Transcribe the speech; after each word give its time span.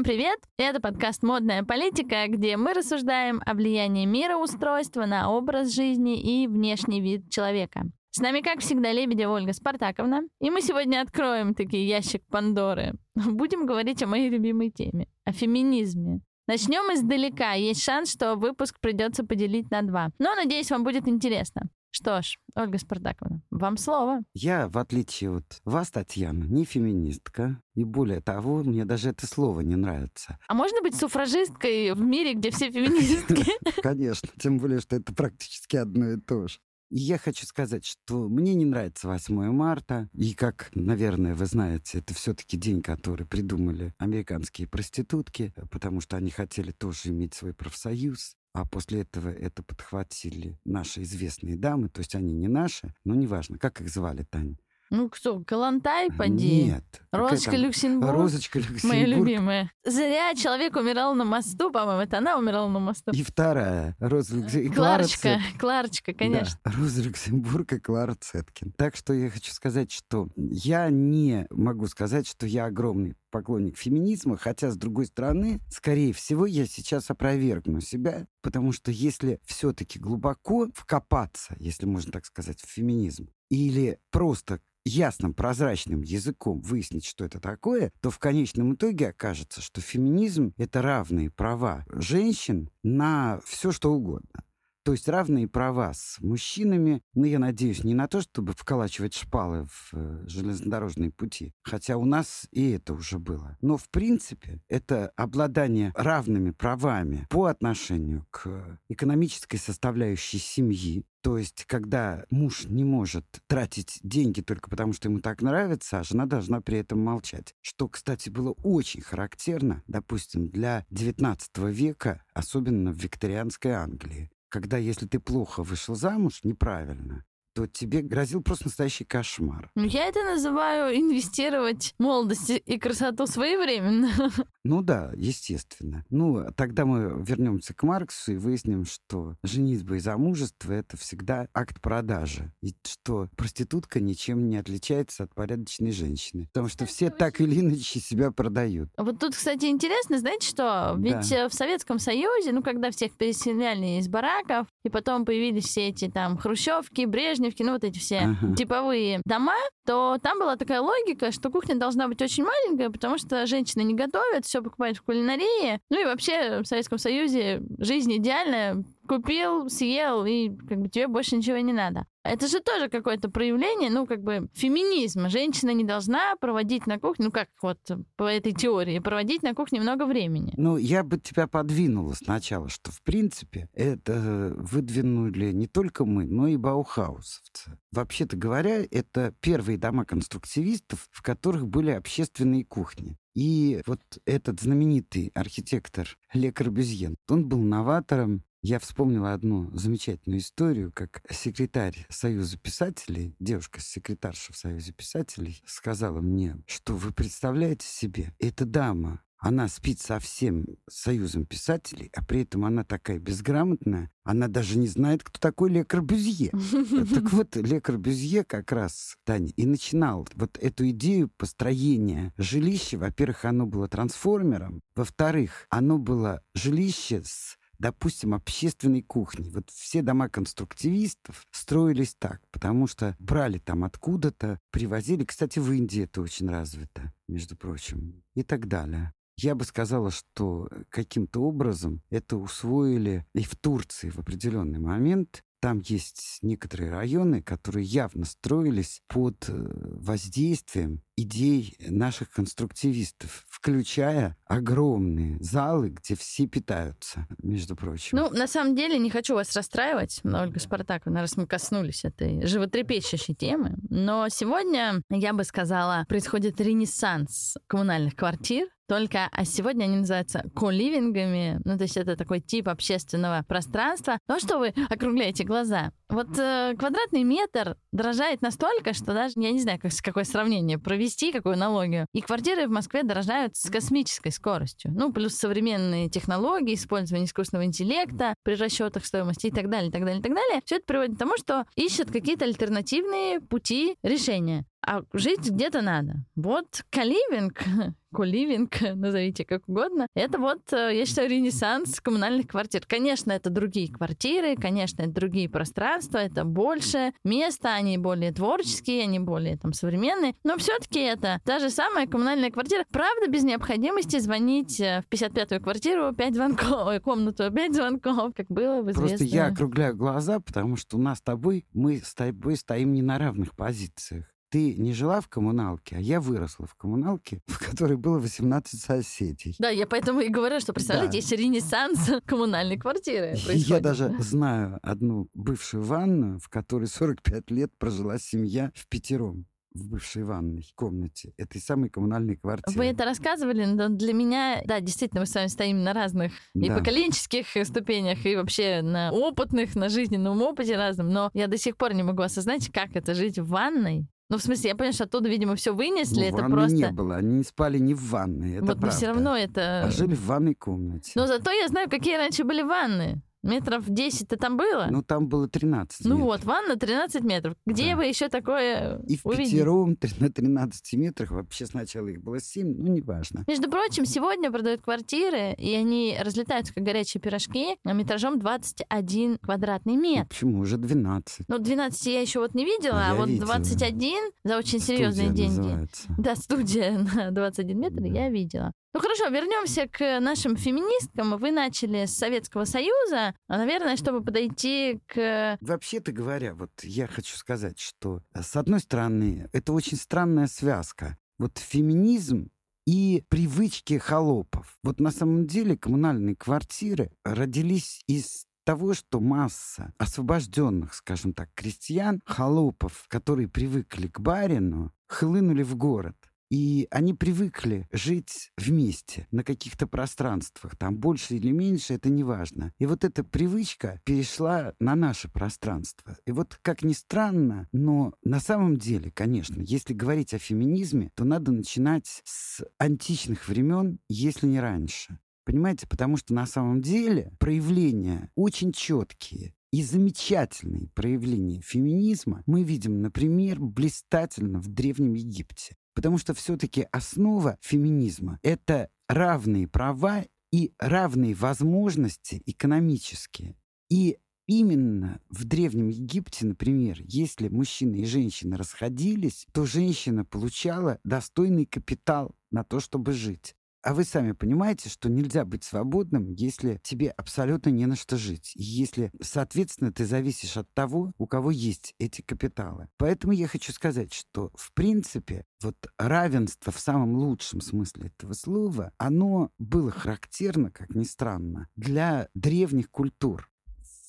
Всем 0.00 0.16
привет! 0.16 0.38
Это 0.56 0.80
подкаст 0.80 1.22
«Модная 1.22 1.62
политика», 1.62 2.24
где 2.26 2.56
мы 2.56 2.72
рассуждаем 2.72 3.42
о 3.44 3.52
влиянии 3.52 4.06
мироустройства 4.06 5.04
на 5.04 5.30
образ 5.30 5.74
жизни 5.74 6.18
и 6.18 6.46
внешний 6.46 7.02
вид 7.02 7.28
человека. 7.28 7.82
С 8.10 8.18
нами, 8.20 8.40
как 8.40 8.60
всегда, 8.60 8.92
Лебедева 8.92 9.34
Ольга 9.34 9.52
Спартаковна. 9.52 10.22
И 10.40 10.48
мы 10.48 10.62
сегодня 10.62 11.02
откроем 11.02 11.54
такие 11.54 11.86
ящик 11.86 12.22
Пандоры. 12.30 12.94
Будем 13.14 13.66
говорить 13.66 14.02
о 14.02 14.06
моей 14.06 14.30
любимой 14.30 14.70
теме— 14.70 15.06
о 15.26 15.32
феминизме. 15.32 16.20
Начнем 16.46 16.90
издалека. 16.94 17.52
Есть 17.52 17.82
шанс, 17.82 18.10
что 18.10 18.36
выпуск 18.36 18.80
придется 18.80 19.22
поделить 19.22 19.70
на 19.70 19.82
два. 19.82 20.08
Но, 20.18 20.34
надеюсь, 20.34 20.70
вам 20.70 20.82
будет 20.82 21.08
интересно. 21.08 21.68
Что 21.90 22.22
ж, 22.22 22.38
Ольга 22.54 22.78
Спартаковна, 22.78 23.42
вам 23.50 23.76
слово. 23.76 24.20
Я, 24.32 24.68
в 24.68 24.78
отличие 24.78 25.36
от 25.36 25.60
вас, 25.64 25.90
Татьяна, 25.90 26.44
не 26.44 26.64
феминистка. 26.64 27.60
И 27.74 27.84
более 27.84 28.20
того, 28.20 28.62
мне 28.62 28.84
даже 28.84 29.10
это 29.10 29.26
слово 29.26 29.60
не 29.60 29.76
нравится. 29.76 30.38
А 30.48 30.54
можно 30.54 30.80
быть 30.82 30.94
суфражисткой 30.94 31.92
в 31.94 32.00
мире, 32.00 32.34
где 32.34 32.50
все 32.50 32.70
феминистки? 32.70 33.44
Конечно, 33.82 34.28
тем 34.38 34.58
более, 34.58 34.80
что 34.80 34.96
это 34.96 35.12
практически 35.12 35.76
одно 35.76 36.10
и 36.10 36.16
то 36.16 36.46
же. 36.46 36.58
И 36.90 36.98
я 36.98 37.18
хочу 37.18 37.46
сказать, 37.46 37.84
что 37.84 38.28
мне 38.28 38.54
не 38.54 38.64
нравится 38.64 39.06
8 39.06 39.52
марта. 39.52 40.08
И 40.12 40.34
как, 40.34 40.70
наверное, 40.74 41.36
вы 41.36 41.46
знаете, 41.46 41.98
это 41.98 42.14
все-таки 42.14 42.56
день, 42.56 42.82
который 42.82 43.26
придумали 43.26 43.94
американские 43.98 44.66
проститутки, 44.66 45.54
потому 45.70 46.00
что 46.00 46.16
они 46.16 46.30
хотели 46.30 46.72
тоже 46.72 47.10
иметь 47.10 47.34
свой 47.34 47.54
профсоюз. 47.54 48.34
А 48.52 48.64
после 48.64 49.02
этого 49.02 49.28
это 49.28 49.62
подхватили 49.62 50.58
наши 50.64 51.02
известные 51.02 51.56
дамы, 51.56 51.88
то 51.88 52.00
есть 52.00 52.14
они 52.14 52.32
не 52.32 52.48
наши, 52.48 52.94
но 53.04 53.14
неважно, 53.14 53.58
как 53.58 53.80
их 53.80 53.88
звали, 53.88 54.24
Таня? 54.24 54.58
Ну 54.90 55.08
кто, 55.08 55.40
Калантай, 55.46 56.10
поди? 56.10 56.64
Нет. 56.64 56.84
Розочка 57.12 57.56
Люксембург. 57.56 58.12
Розочка 58.12 58.58
Люксембург. 58.58 58.84
Моя 58.84 59.06
любимая. 59.06 59.72
Зря 59.84 60.34
человек 60.34 60.74
умирал 60.74 61.14
на 61.14 61.24
мосту, 61.24 61.70
по-моему, 61.70 62.02
это 62.02 62.18
она 62.18 62.36
умирала 62.36 62.68
на 62.68 62.80
мосту. 62.80 63.12
И 63.12 63.22
вторая. 63.22 63.96
Роза 64.00 64.34
Люксембург. 64.34 64.74
Кларочка, 64.74 65.38
Кларочка, 65.60 66.12
конечно. 66.12 66.58
Да. 66.64 66.72
Роза 66.72 67.02
Люксембург 67.02 67.72
и 67.72 67.78
Клара 67.78 68.16
Цеткин. 68.18 68.72
Так 68.72 68.96
что 68.96 69.12
я 69.12 69.30
хочу 69.30 69.52
сказать, 69.52 69.92
что 69.92 70.28
я 70.36 70.90
не 70.90 71.46
могу 71.50 71.86
сказать, 71.86 72.26
что 72.26 72.46
я 72.46 72.64
огромный 72.64 73.14
поклонник 73.30 73.78
феминизма, 73.78 74.36
хотя, 74.36 74.72
с 74.72 74.76
другой 74.76 75.06
стороны, 75.06 75.60
скорее 75.70 76.12
всего, 76.12 76.46
я 76.46 76.66
сейчас 76.66 77.10
опровергну 77.10 77.80
себя, 77.80 78.26
потому 78.42 78.72
что 78.72 78.90
если 78.90 79.38
все-таки 79.44 80.00
глубоко 80.00 80.68
вкопаться, 80.74 81.54
если 81.60 81.86
можно 81.86 82.10
так 82.10 82.26
сказать, 82.26 82.60
в 82.60 82.66
феминизм, 82.66 83.28
или 83.50 83.98
просто 84.10 84.60
ясным, 84.84 85.34
прозрачным 85.34 86.02
языком 86.02 86.60
выяснить, 86.60 87.04
что 87.04 87.24
это 87.24 87.40
такое, 87.40 87.92
то 88.00 88.10
в 88.10 88.18
конечном 88.18 88.74
итоге 88.74 89.08
окажется, 89.08 89.60
что 89.60 89.80
феминизм— 89.80 90.54
это 90.56 90.80
равные 90.82 91.30
права 91.30 91.84
женщин 91.90 92.70
на 92.82 93.40
все, 93.44 93.72
что 93.72 93.92
угодно. 93.92 94.44
То 94.82 94.92
есть 94.92 95.08
равные 95.08 95.46
права 95.46 95.92
с 95.92 96.18
мужчинами, 96.20 97.02
но 97.14 97.26
я 97.26 97.38
надеюсь, 97.38 97.84
не 97.84 97.94
на 97.94 98.08
то, 98.08 98.22
чтобы 98.22 98.52
вколачивать 98.52 99.14
шпалы 99.14 99.66
в 99.66 99.90
э, 99.92 100.24
железнодорожные 100.26 101.10
пути, 101.10 101.52
хотя 101.62 101.98
у 101.98 102.04
нас 102.04 102.48
и 102.50 102.70
это 102.70 102.94
уже 102.94 103.18
было. 103.18 103.58
Но 103.60 103.76
в 103.76 103.90
принципе 103.90 104.62
это 104.68 105.12
обладание 105.16 105.92
равными 105.94 106.50
правами 106.50 107.26
по 107.28 107.46
отношению 107.46 108.26
к 108.30 108.78
экономической 108.88 109.58
составляющей 109.58 110.38
семьи, 110.38 111.04
то 111.22 111.36
есть, 111.36 111.66
когда 111.66 112.24
муж 112.30 112.64
не 112.64 112.82
может 112.82 113.26
тратить 113.46 113.98
деньги 114.02 114.40
только 114.40 114.70
потому, 114.70 114.94
что 114.94 115.08
ему 115.08 115.20
так 115.20 115.42
нравится, 115.42 116.00
а 116.00 116.02
жена 116.02 116.24
должна 116.24 116.62
при 116.62 116.78
этом 116.78 117.00
молчать. 117.00 117.54
Что, 117.60 117.88
кстати, 117.88 118.30
было 118.30 118.52
очень 118.62 119.02
характерно, 119.02 119.82
допустим, 119.86 120.48
для 120.48 120.86
XIX 120.90 121.38
века, 121.70 122.24
особенно 122.32 122.90
в 122.92 122.96
викторианской 122.96 123.72
Англии 123.72 124.30
когда 124.50 124.76
если 124.76 125.06
ты 125.06 125.18
плохо 125.18 125.62
вышел 125.62 125.94
замуж, 125.94 126.40
неправильно, 126.42 127.24
то 127.54 127.66
тебе 127.66 128.02
грозил 128.02 128.42
просто 128.42 128.66
настоящий 128.66 129.04
кошмар. 129.04 129.70
Ну, 129.74 129.84
я 129.84 130.06
это 130.06 130.22
называю 130.22 130.94
инвестировать 130.96 131.94
молодость 131.98 132.50
и 132.50 132.78
красоту 132.78 133.26
своевременно. 133.26 134.10
Ну 134.64 134.82
да, 134.82 135.12
естественно. 135.16 136.04
Ну, 136.10 136.46
тогда 136.54 136.84
мы 136.84 137.22
вернемся 137.24 137.74
к 137.74 137.82
Марксу 137.82 138.32
и 138.32 138.36
выясним, 138.36 138.84
что 138.84 139.36
женитьба 139.42 139.96
и 139.96 140.00
замужество— 140.00 140.72
это 140.74 140.96
всегда 140.96 141.48
акт 141.54 141.80
продажи. 141.80 142.52
И 142.62 142.74
что 142.84 143.28
проститутка 143.36 144.00
ничем 144.00 144.48
не 144.48 144.58
отличается 144.58 145.24
от 145.24 145.34
порядочной 145.34 145.92
женщины. 145.92 146.46
Потому 146.52 146.68
что 146.68 146.84
все 146.84 147.10
так 147.10 147.40
или 147.40 147.60
иначе 147.60 148.00
себя 148.00 148.30
продают. 148.30 148.90
Вот 148.98 149.18
тут, 149.18 149.34
кстати, 149.34 149.66
интересно, 149.66 150.18
знаете 150.18 150.46
что? 150.46 150.94
Ведь 150.98 151.30
да. 151.30 151.48
в 151.48 151.54
Советском 151.54 151.98
Союзе, 151.98 152.52
ну, 152.52 152.62
когда 152.62 152.90
всех 152.90 153.16
переселяли 153.16 153.98
из 153.98 154.08
бараков, 154.08 154.66
и 154.84 154.90
потом 154.90 155.24
появились 155.24 155.64
все 155.64 155.88
эти 155.88 156.08
там 156.08 156.36
хрущевки, 156.36 157.06
брежневки, 157.06 157.62
ну, 157.62 157.72
вот 157.72 157.84
эти 157.84 157.98
все 157.98 158.18
ага. 158.18 158.54
типовые 158.54 159.22
дома, 159.24 159.56
то 159.86 160.18
там 160.22 160.38
была 160.38 160.56
такая 160.56 160.80
логика, 160.80 161.32
что 161.32 161.50
кухня 161.50 161.76
должна 161.76 162.08
быть 162.08 162.20
очень 162.20 162.44
маленькая, 162.44 162.90
потому 162.90 163.18
что 163.18 163.46
женщины 163.46 163.82
не 163.82 163.94
готовят, 163.94 164.46
все 164.50 164.62
покупать 164.62 164.98
в 164.98 165.02
кулинарии. 165.02 165.80
Ну 165.90 166.00
и 166.00 166.04
вообще 166.04 166.60
в 166.60 166.66
Советском 166.66 166.98
Союзе 166.98 167.62
жизнь 167.78 168.16
идеальная. 168.16 168.84
Купил, 169.10 169.68
съел, 169.68 170.24
и 170.24 170.50
как 170.68 170.82
бы 170.82 170.88
тебе 170.88 171.08
больше 171.08 171.34
ничего 171.34 171.56
не 171.56 171.72
надо. 171.72 172.06
Это 172.22 172.46
же 172.46 172.60
тоже 172.60 172.88
какое-то 172.88 173.28
проявление, 173.28 173.90
ну, 173.90 174.06
как 174.06 174.22
бы 174.22 174.48
феминизма. 174.52 175.28
Женщина 175.28 175.70
не 175.70 175.82
должна 175.82 176.36
проводить 176.36 176.86
на 176.86 177.00
кухне, 177.00 177.24
ну, 177.24 177.32
как 177.32 177.48
вот 177.60 177.80
по 178.14 178.22
этой 178.22 178.52
теории, 178.52 179.00
проводить 179.00 179.42
на 179.42 179.52
кухне 179.52 179.80
много 179.80 180.06
времени. 180.06 180.54
Ну, 180.56 180.76
я 180.76 181.02
бы 181.02 181.18
тебя 181.18 181.48
подвинула 181.48 182.12
сначала, 182.12 182.68
что, 182.68 182.92
в 182.92 183.02
принципе, 183.02 183.68
это 183.74 184.54
выдвинули 184.56 185.50
не 185.50 185.66
только 185.66 186.04
мы, 186.04 186.24
но 186.24 186.46
и 186.46 186.56
баухаусовцы. 186.56 187.76
Вообще-то 187.90 188.36
говоря, 188.36 188.84
это 188.92 189.34
первые 189.40 189.76
дома 189.76 190.04
конструктивистов, 190.04 191.08
в 191.10 191.20
которых 191.22 191.66
были 191.66 191.90
общественные 191.90 192.64
кухни. 192.64 193.16
И 193.34 193.82
вот 193.86 194.00
этот 194.24 194.60
знаменитый 194.60 195.32
архитектор 195.34 196.06
Ле 196.32 196.52
Корбюзьен, 196.52 197.16
он 197.28 197.48
был 197.48 197.58
новатором. 197.58 198.44
Я 198.62 198.78
вспомнила 198.78 199.32
одну 199.32 199.70
замечательную 199.74 200.40
историю, 200.40 200.92
как 200.92 201.22
секретарь 201.30 202.06
Союза 202.10 202.58
писателей, 202.58 203.34
девушка-секретарша 203.38 204.52
в 204.52 204.56
Союзе 204.56 204.92
писателей, 204.92 205.62
сказала 205.64 206.20
мне, 206.20 206.62
что 206.66 206.94
вы 206.94 207.12
представляете 207.12 207.86
себе, 207.86 208.34
эта 208.38 208.66
дама 208.66 209.22
она 209.40 209.68
спит 209.68 209.98
со 210.00 210.18
всем 210.18 210.66
союзом 210.86 211.46
писателей, 211.46 212.10
а 212.14 212.22
при 212.22 212.42
этом 212.42 212.66
она 212.66 212.84
такая 212.84 213.18
безграмотная, 213.18 214.10
она 214.22 214.48
даже 214.48 214.76
не 214.76 214.86
знает, 214.86 215.24
кто 215.24 215.40
такой 215.40 215.70
Ле 215.70 215.82
Корбюзье. 215.82 216.50
Так 216.50 217.32
вот, 217.32 217.56
Ле 217.56 217.80
Корбюзье 217.80 218.44
как 218.44 218.70
раз, 218.70 219.16
Таня, 219.24 219.50
и 219.56 219.64
начинал 219.64 220.28
вот 220.34 220.58
эту 220.58 220.90
идею 220.90 221.30
построения 221.38 222.34
жилища. 222.36 222.98
Во-первых, 222.98 223.46
оно 223.46 223.64
было 223.64 223.88
трансформером. 223.88 224.82
Во-вторых, 224.94 225.66
оно 225.70 225.96
было 225.96 226.42
жилище 226.54 227.22
с 227.24 227.56
допустим, 227.80 228.34
общественной 228.34 229.02
кухни. 229.02 229.48
Вот 229.50 229.70
все 229.70 230.02
дома 230.02 230.28
конструктивистов 230.28 231.46
строились 231.50 232.14
так, 232.14 232.40
потому 232.52 232.86
что 232.86 233.16
брали 233.18 233.58
там 233.58 233.82
откуда-то, 233.84 234.60
привозили. 234.70 235.24
Кстати, 235.24 235.58
в 235.58 235.72
Индии 235.72 236.04
это 236.04 236.20
очень 236.20 236.48
развито, 236.48 237.12
между 237.26 237.56
прочим, 237.56 238.22
и 238.34 238.42
так 238.42 238.68
далее. 238.68 239.12
Я 239.38 239.54
бы 239.54 239.64
сказала, 239.64 240.10
что 240.10 240.68
каким-то 240.90 241.42
образом 241.42 242.02
это 242.10 242.36
усвоили 242.36 243.24
и 243.34 243.42
в 243.42 243.56
Турции 243.56 244.10
в 244.10 244.18
определенный 244.18 244.78
момент. 244.78 245.42
Там 245.60 245.80
есть 245.84 246.38
некоторые 246.40 246.90
районы, 246.90 247.42
которые 247.42 247.84
явно 247.84 248.24
строились 248.24 249.02
под 249.08 249.48
э, 249.48 249.52
воздействием 249.52 251.02
идей 251.16 251.76
наших 251.80 252.30
конструктивистов, 252.30 253.44
включая 253.48 254.36
огромные 254.46 255.36
залы, 255.40 255.90
где 255.90 256.14
все 256.14 256.46
питаются, 256.46 257.28
между 257.42 257.76
прочим. 257.76 258.16
Ну, 258.16 258.30
на 258.30 258.46
самом 258.46 258.74
деле, 258.74 258.98
не 258.98 259.10
хочу 259.10 259.34
вас 259.34 259.54
расстраивать, 259.54 260.20
Ольга 260.24 260.58
Спартаковна, 260.58 261.20
раз 261.20 261.36
мы 261.36 261.46
коснулись 261.46 262.06
этой 262.06 262.46
животрепещущей 262.46 263.34
темы, 263.34 263.76
но 263.90 264.28
сегодня, 264.30 265.02
я 265.10 265.34
бы 265.34 265.44
сказала, 265.44 266.06
происходит 266.08 266.58
ренессанс 266.60 267.58
коммунальных 267.66 268.16
квартир, 268.16 268.68
только, 268.90 269.28
а 269.30 269.44
сегодня 269.44 269.84
они 269.84 269.98
называются 269.98 270.50
коливингами, 270.52 271.60
ну, 271.64 271.78
то 271.78 271.84
есть 271.84 271.96
это 271.96 272.16
такой 272.16 272.40
тип 272.40 272.68
общественного 272.68 273.44
пространства. 273.46 274.18
Ну, 274.26 274.40
что 274.40 274.58
вы 274.58 274.74
округляете 274.88 275.44
глаза? 275.44 275.92
Вот 276.08 276.36
э, 276.36 276.74
квадратный 276.76 277.22
метр 277.22 277.76
дорожает 277.92 278.42
настолько, 278.42 278.92
что 278.92 279.14
даже, 279.14 279.34
я 279.36 279.52
не 279.52 279.60
знаю, 279.60 279.78
как, 279.80 279.92
какое 280.02 280.24
сравнение 280.24 280.76
провести, 280.76 281.30
какую 281.30 281.52
аналогию. 281.52 282.06
И 282.12 282.20
квартиры 282.20 282.66
в 282.66 282.70
Москве 282.72 283.04
дорожают 283.04 283.54
с 283.54 283.70
космической 283.70 284.30
скоростью. 284.30 284.90
Ну, 284.92 285.12
плюс 285.12 285.36
современные 285.36 286.08
технологии, 286.08 286.74
использование 286.74 287.28
искусственного 287.28 287.66
интеллекта 287.66 288.34
при 288.42 288.56
расчетах 288.56 289.06
стоимости 289.06 289.46
и 289.46 289.50
так 289.52 289.70
далее, 289.70 289.90
и 289.90 289.92
так 289.92 290.02
далее, 290.02 290.18
и 290.18 290.22
так 290.22 290.34
далее. 290.34 290.62
Все 290.64 290.78
это 290.78 290.84
приводит 290.86 291.14
к 291.14 291.18
тому, 291.20 291.36
что 291.38 291.64
ищут 291.76 292.10
какие-то 292.10 292.44
альтернативные 292.44 293.40
пути 293.40 293.94
решения. 294.02 294.64
А 294.86 295.02
жить 295.12 295.50
где-то 295.50 295.82
надо. 295.82 296.24
Вот 296.36 296.84
каливинг, 296.90 297.62
коливинг, 298.14 298.80
назовите 298.94 299.44
как 299.44 299.68
угодно, 299.68 300.06
это 300.14 300.38
вот, 300.38 300.72
э, 300.72 300.96
я 300.96 301.06
считаю, 301.06 301.28
ренессанс 301.28 302.00
коммунальных 302.00 302.46
квартир. 302.46 302.84
Конечно, 302.86 303.32
это 303.32 303.50
другие 303.50 303.92
квартиры, 303.92 304.56
конечно, 304.56 305.02
это 305.02 305.12
другие 305.12 305.48
пространства, 305.48 306.18
это 306.18 306.44
больше 306.44 307.12
места, 307.24 307.74
они 307.74 307.98
более 307.98 308.32
творческие, 308.32 309.02
они 309.02 309.18
более 309.18 309.58
там 309.58 309.72
современные, 309.72 310.34
но 310.44 310.56
все-таки 310.56 311.00
это 311.00 311.40
та 311.44 311.58
же 311.58 311.70
самая 311.70 312.06
коммунальная 312.06 312.50
квартира. 312.50 312.84
Правда, 312.90 313.30
без 313.30 313.44
необходимости 313.44 314.18
звонить 314.18 314.80
э, 314.80 315.02
в 315.02 315.12
55-ю 315.12 315.60
квартиру 315.60 316.14
5 316.14 316.34
звонков, 316.34 317.02
комнату 317.02 317.50
5 317.50 317.74
звонков, 317.74 318.32
как 318.34 318.46
было 318.48 318.82
в 318.82 318.90
известной... 318.90 319.18
Просто 319.18 319.24
я 319.24 319.46
округляю 319.46 319.96
глаза, 319.96 320.40
потому 320.40 320.76
что 320.76 320.96
у 320.96 321.00
нас 321.00 321.18
с 321.18 321.22
тобой, 321.22 321.66
мы 321.72 321.98
с 321.98 322.14
тобой 322.14 322.56
стоим 322.56 322.92
не 322.92 323.02
на 323.02 323.18
равных 323.18 323.54
позициях 323.54 324.24
ты 324.50 324.74
не 324.74 324.92
жила 324.92 325.20
в 325.20 325.28
коммуналке, 325.28 325.96
а 325.96 326.00
я 326.00 326.20
выросла 326.20 326.66
в 326.66 326.74
коммуналке, 326.74 327.40
в 327.46 327.58
которой 327.58 327.96
было 327.96 328.18
18 328.18 328.80
соседей. 328.80 329.54
Да, 329.58 329.70
я 329.70 329.86
поэтому 329.86 330.20
и 330.20 330.28
говорю, 330.28 330.60
что, 330.60 330.72
представляете, 330.72 331.12
да. 331.12 331.16
есть 331.16 331.32
ренессанс 331.32 332.10
коммунальной 332.26 332.76
квартиры 332.76 333.28
происходит. 333.44 333.66
Я 333.68 333.80
даже 333.80 334.14
знаю 334.18 334.78
одну 334.82 335.28
бывшую 335.34 335.84
ванну, 335.84 336.38
в 336.38 336.48
которой 336.48 336.86
45 336.86 337.50
лет 337.50 337.70
прожила 337.78 338.18
семья 338.18 338.72
в 338.74 338.86
пятером 338.88 339.46
в 339.72 339.88
бывшей 339.88 340.24
ванной 340.24 340.66
комнате 340.74 341.32
этой 341.36 341.60
самой 341.60 341.90
коммунальной 341.90 342.34
квартиры. 342.34 342.76
Вы 342.76 342.86
это 342.86 343.04
рассказывали, 343.04 343.64
но 343.64 343.88
для 343.88 344.12
меня, 344.12 344.62
да, 344.64 344.80
действительно, 344.80 345.20
мы 345.20 345.26
с 345.26 345.34
вами 345.34 345.46
стоим 345.46 345.84
на 345.84 345.92
разных 345.92 346.32
да. 346.54 346.66
и 346.66 346.70
поколенческих 346.70 347.46
ступенях, 347.64 348.26
и 348.26 348.34
вообще 348.34 348.82
на 348.82 349.12
опытных, 349.12 349.76
на 349.76 349.88
жизненном 349.88 350.42
опыте 350.42 350.76
разном, 350.76 351.10
но 351.10 351.30
я 351.34 351.46
до 351.46 351.56
сих 351.56 351.76
пор 351.76 351.94
не 351.94 352.02
могу 352.02 352.22
осознать, 352.22 352.68
как 352.72 352.96
это 352.96 353.14
жить 353.14 353.38
в 353.38 353.46
ванной 353.46 354.08
ну, 354.30 354.38
в 354.38 354.42
смысле, 354.42 354.70
я 354.70 354.76
понимаю, 354.76 354.92
что 354.92 355.04
оттуда, 355.04 355.28
видимо, 355.28 355.56
все 355.56 355.74
вынесли. 355.74 356.30
Ну, 356.30 356.38
это 356.38 356.48
просто... 356.48 356.76
не 356.76 356.90
было, 356.92 357.16
они 357.16 357.38
не 357.38 357.42
спали 357.42 357.78
ни 357.78 357.94
в 357.94 358.10
ванной, 358.10 358.52
это 358.52 358.60
вот, 358.60 358.78
правда. 358.78 358.86
но 358.86 358.92
все 358.92 359.06
равно 359.08 359.36
это... 359.36 359.82
А 359.86 359.90
жили 359.90 360.14
в 360.14 360.24
ванной 360.24 360.54
комнате. 360.54 361.12
Но 361.16 361.26
зато 361.26 361.50
я 361.50 361.66
знаю, 361.66 361.90
какие 361.90 362.16
раньше 362.16 362.44
были 362.44 362.62
ванны. 362.62 363.22
Метров 363.42 363.88
10-то 363.88 364.36
там 364.36 364.56
было? 364.56 364.88
Ну, 364.90 365.02
там 365.02 365.28
было 365.28 365.48
13 365.48 366.04
Ну 366.04 366.16
метров. 366.16 366.26
вот, 366.26 366.44
ванна 366.44 366.76
13 366.76 367.22
метров. 367.22 367.54
Где 367.66 367.90
да. 367.90 367.96
вы 367.96 368.04
еще 368.06 368.28
такое 368.28 369.00
И 369.08 369.16
в 369.16 369.24
увидите? 369.26 369.56
пятером 369.56 369.96
на 370.18 370.30
13 370.30 370.92
метрах, 370.94 371.30
вообще 371.30 371.66
сначала 371.66 372.08
их 372.08 372.22
было 372.22 372.40
7, 372.40 372.74
ну, 372.76 372.92
неважно. 372.92 373.44
Между 373.46 373.70
прочим, 373.70 374.04
сегодня 374.04 374.50
продают 374.50 374.82
квартиры, 374.82 375.54
и 375.56 375.74
они 375.74 376.16
разлетаются, 376.20 376.74
как 376.74 376.84
горячие 376.84 377.20
пирожки, 377.20 377.76
метражом 377.84 378.38
21 378.38 379.38
квадратный 379.38 379.94
ну, 379.94 380.02
метр. 380.02 380.20
Ну, 380.20 380.26
почему? 380.28 380.60
Уже 380.60 380.76
12. 380.76 381.46
Ну, 381.48 381.58
12 381.58 382.06
я 382.06 382.20
еще 382.20 382.40
вот 382.40 382.54
не 382.54 382.64
видела, 382.64 383.06
а, 383.06 383.12
а 383.12 383.14
вот 383.14 383.28
видела. 383.28 383.46
21 383.46 384.30
за 384.44 384.58
очень 384.58 384.80
серьезные 384.80 385.28
студия 385.28 385.46
деньги. 385.46 385.58
Называется. 385.58 386.02
Да, 386.18 386.36
студия 386.36 386.98
на 387.14 387.30
21 387.30 387.80
метр 387.80 388.00
да. 388.00 388.06
я 388.06 388.28
видела. 388.28 388.72
Ну 388.92 388.98
хорошо, 388.98 389.28
вернемся 389.28 389.86
к 389.86 390.18
нашим 390.18 390.56
феминисткам. 390.56 391.36
Вы 391.36 391.52
начали 391.52 392.06
с 392.06 392.16
Советского 392.16 392.64
Союза, 392.64 393.34
а, 393.46 393.58
наверное, 393.58 393.96
чтобы 393.96 394.24
подойти 394.24 395.00
к... 395.06 395.58
Вообще-то 395.60 396.10
говоря, 396.10 396.54
вот 396.54 396.72
я 396.82 397.06
хочу 397.06 397.36
сказать, 397.36 397.78
что 397.78 398.20
э, 398.34 398.42
с 398.42 398.56
одной 398.56 398.80
стороны, 398.80 399.48
это 399.52 399.72
очень 399.72 399.96
странная 399.96 400.48
связка. 400.48 401.16
Вот 401.38 401.58
феминизм 401.58 402.50
и 402.84 403.22
привычки 403.28 403.98
холопов. 403.98 404.76
Вот 404.82 404.98
на 404.98 405.12
самом 405.12 405.46
деле 405.46 405.76
коммунальные 405.76 406.34
квартиры 406.34 407.12
родились 407.24 408.02
из 408.08 408.46
того, 408.64 408.94
что 408.94 409.20
масса 409.20 409.92
освобожденных, 409.98 410.94
скажем 410.94 411.32
так, 411.32 411.48
крестьян, 411.54 412.20
холопов, 412.24 413.04
которые 413.08 413.46
привыкли 413.46 414.08
к 414.08 414.18
барину, 414.18 414.92
хлынули 415.06 415.62
в 415.62 415.76
город. 415.76 416.16
И 416.50 416.88
они 416.90 417.14
привыкли 417.14 417.88
жить 417.92 418.50
вместе 418.56 419.28
на 419.30 419.44
каких-то 419.44 419.86
пространствах, 419.86 420.76
там 420.76 420.96
больше 420.96 421.36
или 421.36 421.52
меньше, 421.52 421.94
это 421.94 422.08
не 422.08 422.24
важно. 422.24 422.72
И 422.78 422.86
вот 422.86 423.04
эта 423.04 423.22
привычка 423.22 424.00
перешла 424.04 424.74
на 424.80 424.96
наше 424.96 425.30
пространство. 425.30 426.16
И 426.26 426.32
вот, 426.32 426.58
как 426.62 426.82
ни 426.82 426.92
странно, 426.92 427.68
но 427.70 428.14
на 428.24 428.40
самом 428.40 428.78
деле, 428.78 429.12
конечно, 429.12 429.62
если 429.62 429.94
говорить 429.94 430.34
о 430.34 430.38
феминизме, 430.38 431.12
то 431.14 431.24
надо 431.24 431.52
начинать 431.52 432.20
с 432.24 432.64
античных 432.78 433.48
времен, 433.48 434.00
если 434.08 434.48
не 434.48 434.58
раньше. 434.58 435.20
Понимаете, 435.44 435.86
потому 435.86 436.16
что 436.16 436.34
на 436.34 436.46
самом 436.46 436.82
деле 436.82 437.32
проявления 437.38 438.30
очень 438.34 438.72
четкие. 438.72 439.54
И 439.72 439.84
замечательные 439.84 440.88
проявления 440.94 441.60
феминизма 441.60 442.42
мы 442.46 442.64
видим, 442.64 443.02
например, 443.02 443.60
блистательно 443.60 444.60
в 444.60 444.66
Древнем 444.66 445.14
Египте. 445.14 445.76
Потому 445.94 446.18
что 446.18 446.34
все-таки 446.34 446.86
основа 446.92 447.58
феминизма— 447.60 448.38
это 448.42 448.90
равные 449.08 449.66
права 449.68 450.24
и 450.52 450.72
равные 450.78 451.34
возможности 451.34 452.42
экономические. 452.46 453.56
И 453.88 454.18
именно 454.46 455.20
в 455.28 455.44
Древнем 455.44 455.88
Египте, 455.88 456.46
например, 456.46 456.98
если 457.04 457.48
мужчина 457.48 457.96
и 457.96 458.04
женщина 458.04 458.56
расходились, 458.56 459.46
то 459.52 459.66
женщина 459.66 460.24
получала 460.24 460.98
достойный 461.04 461.66
капитал 461.66 462.34
на 462.50 462.64
то, 462.64 462.80
чтобы 462.80 463.12
жить. 463.12 463.56
А 463.82 463.94
вы 463.94 464.04
сами 464.04 464.32
понимаете, 464.32 464.90
что 464.90 465.08
нельзя 465.08 465.46
быть 465.46 465.64
свободным, 465.64 466.32
если 466.32 466.78
тебе 466.82 467.10
абсолютно 467.10 467.70
не 467.70 467.86
на 467.86 467.96
что 467.96 468.18
жить. 468.18 468.52
И 468.54 468.62
если, 468.62 469.10
соответственно, 469.22 469.90
ты 469.90 470.04
зависишь 470.04 470.58
от 470.58 470.70
того, 470.74 471.12
у 471.16 471.26
кого 471.26 471.50
есть 471.50 471.94
эти 471.98 472.20
капиталы. 472.20 472.88
Поэтому 472.98 473.32
я 473.32 473.48
хочу 473.48 473.72
сказать, 473.72 474.12
что, 474.12 474.52
в 474.54 474.74
принципе, 474.74 475.46
вот 475.62 475.76
равенство 475.96 476.72
в 476.72 476.78
самом 476.78 477.14
лучшем 477.16 477.62
смысле 477.62 478.08
этого 478.08 478.34
слова, 478.34 478.92
оно 478.98 479.50
было 479.58 479.90
характерно, 479.90 480.70
как 480.70 480.94
ни 480.94 481.04
странно, 481.04 481.68
для 481.74 482.28
древних 482.34 482.90
культур 482.90 483.50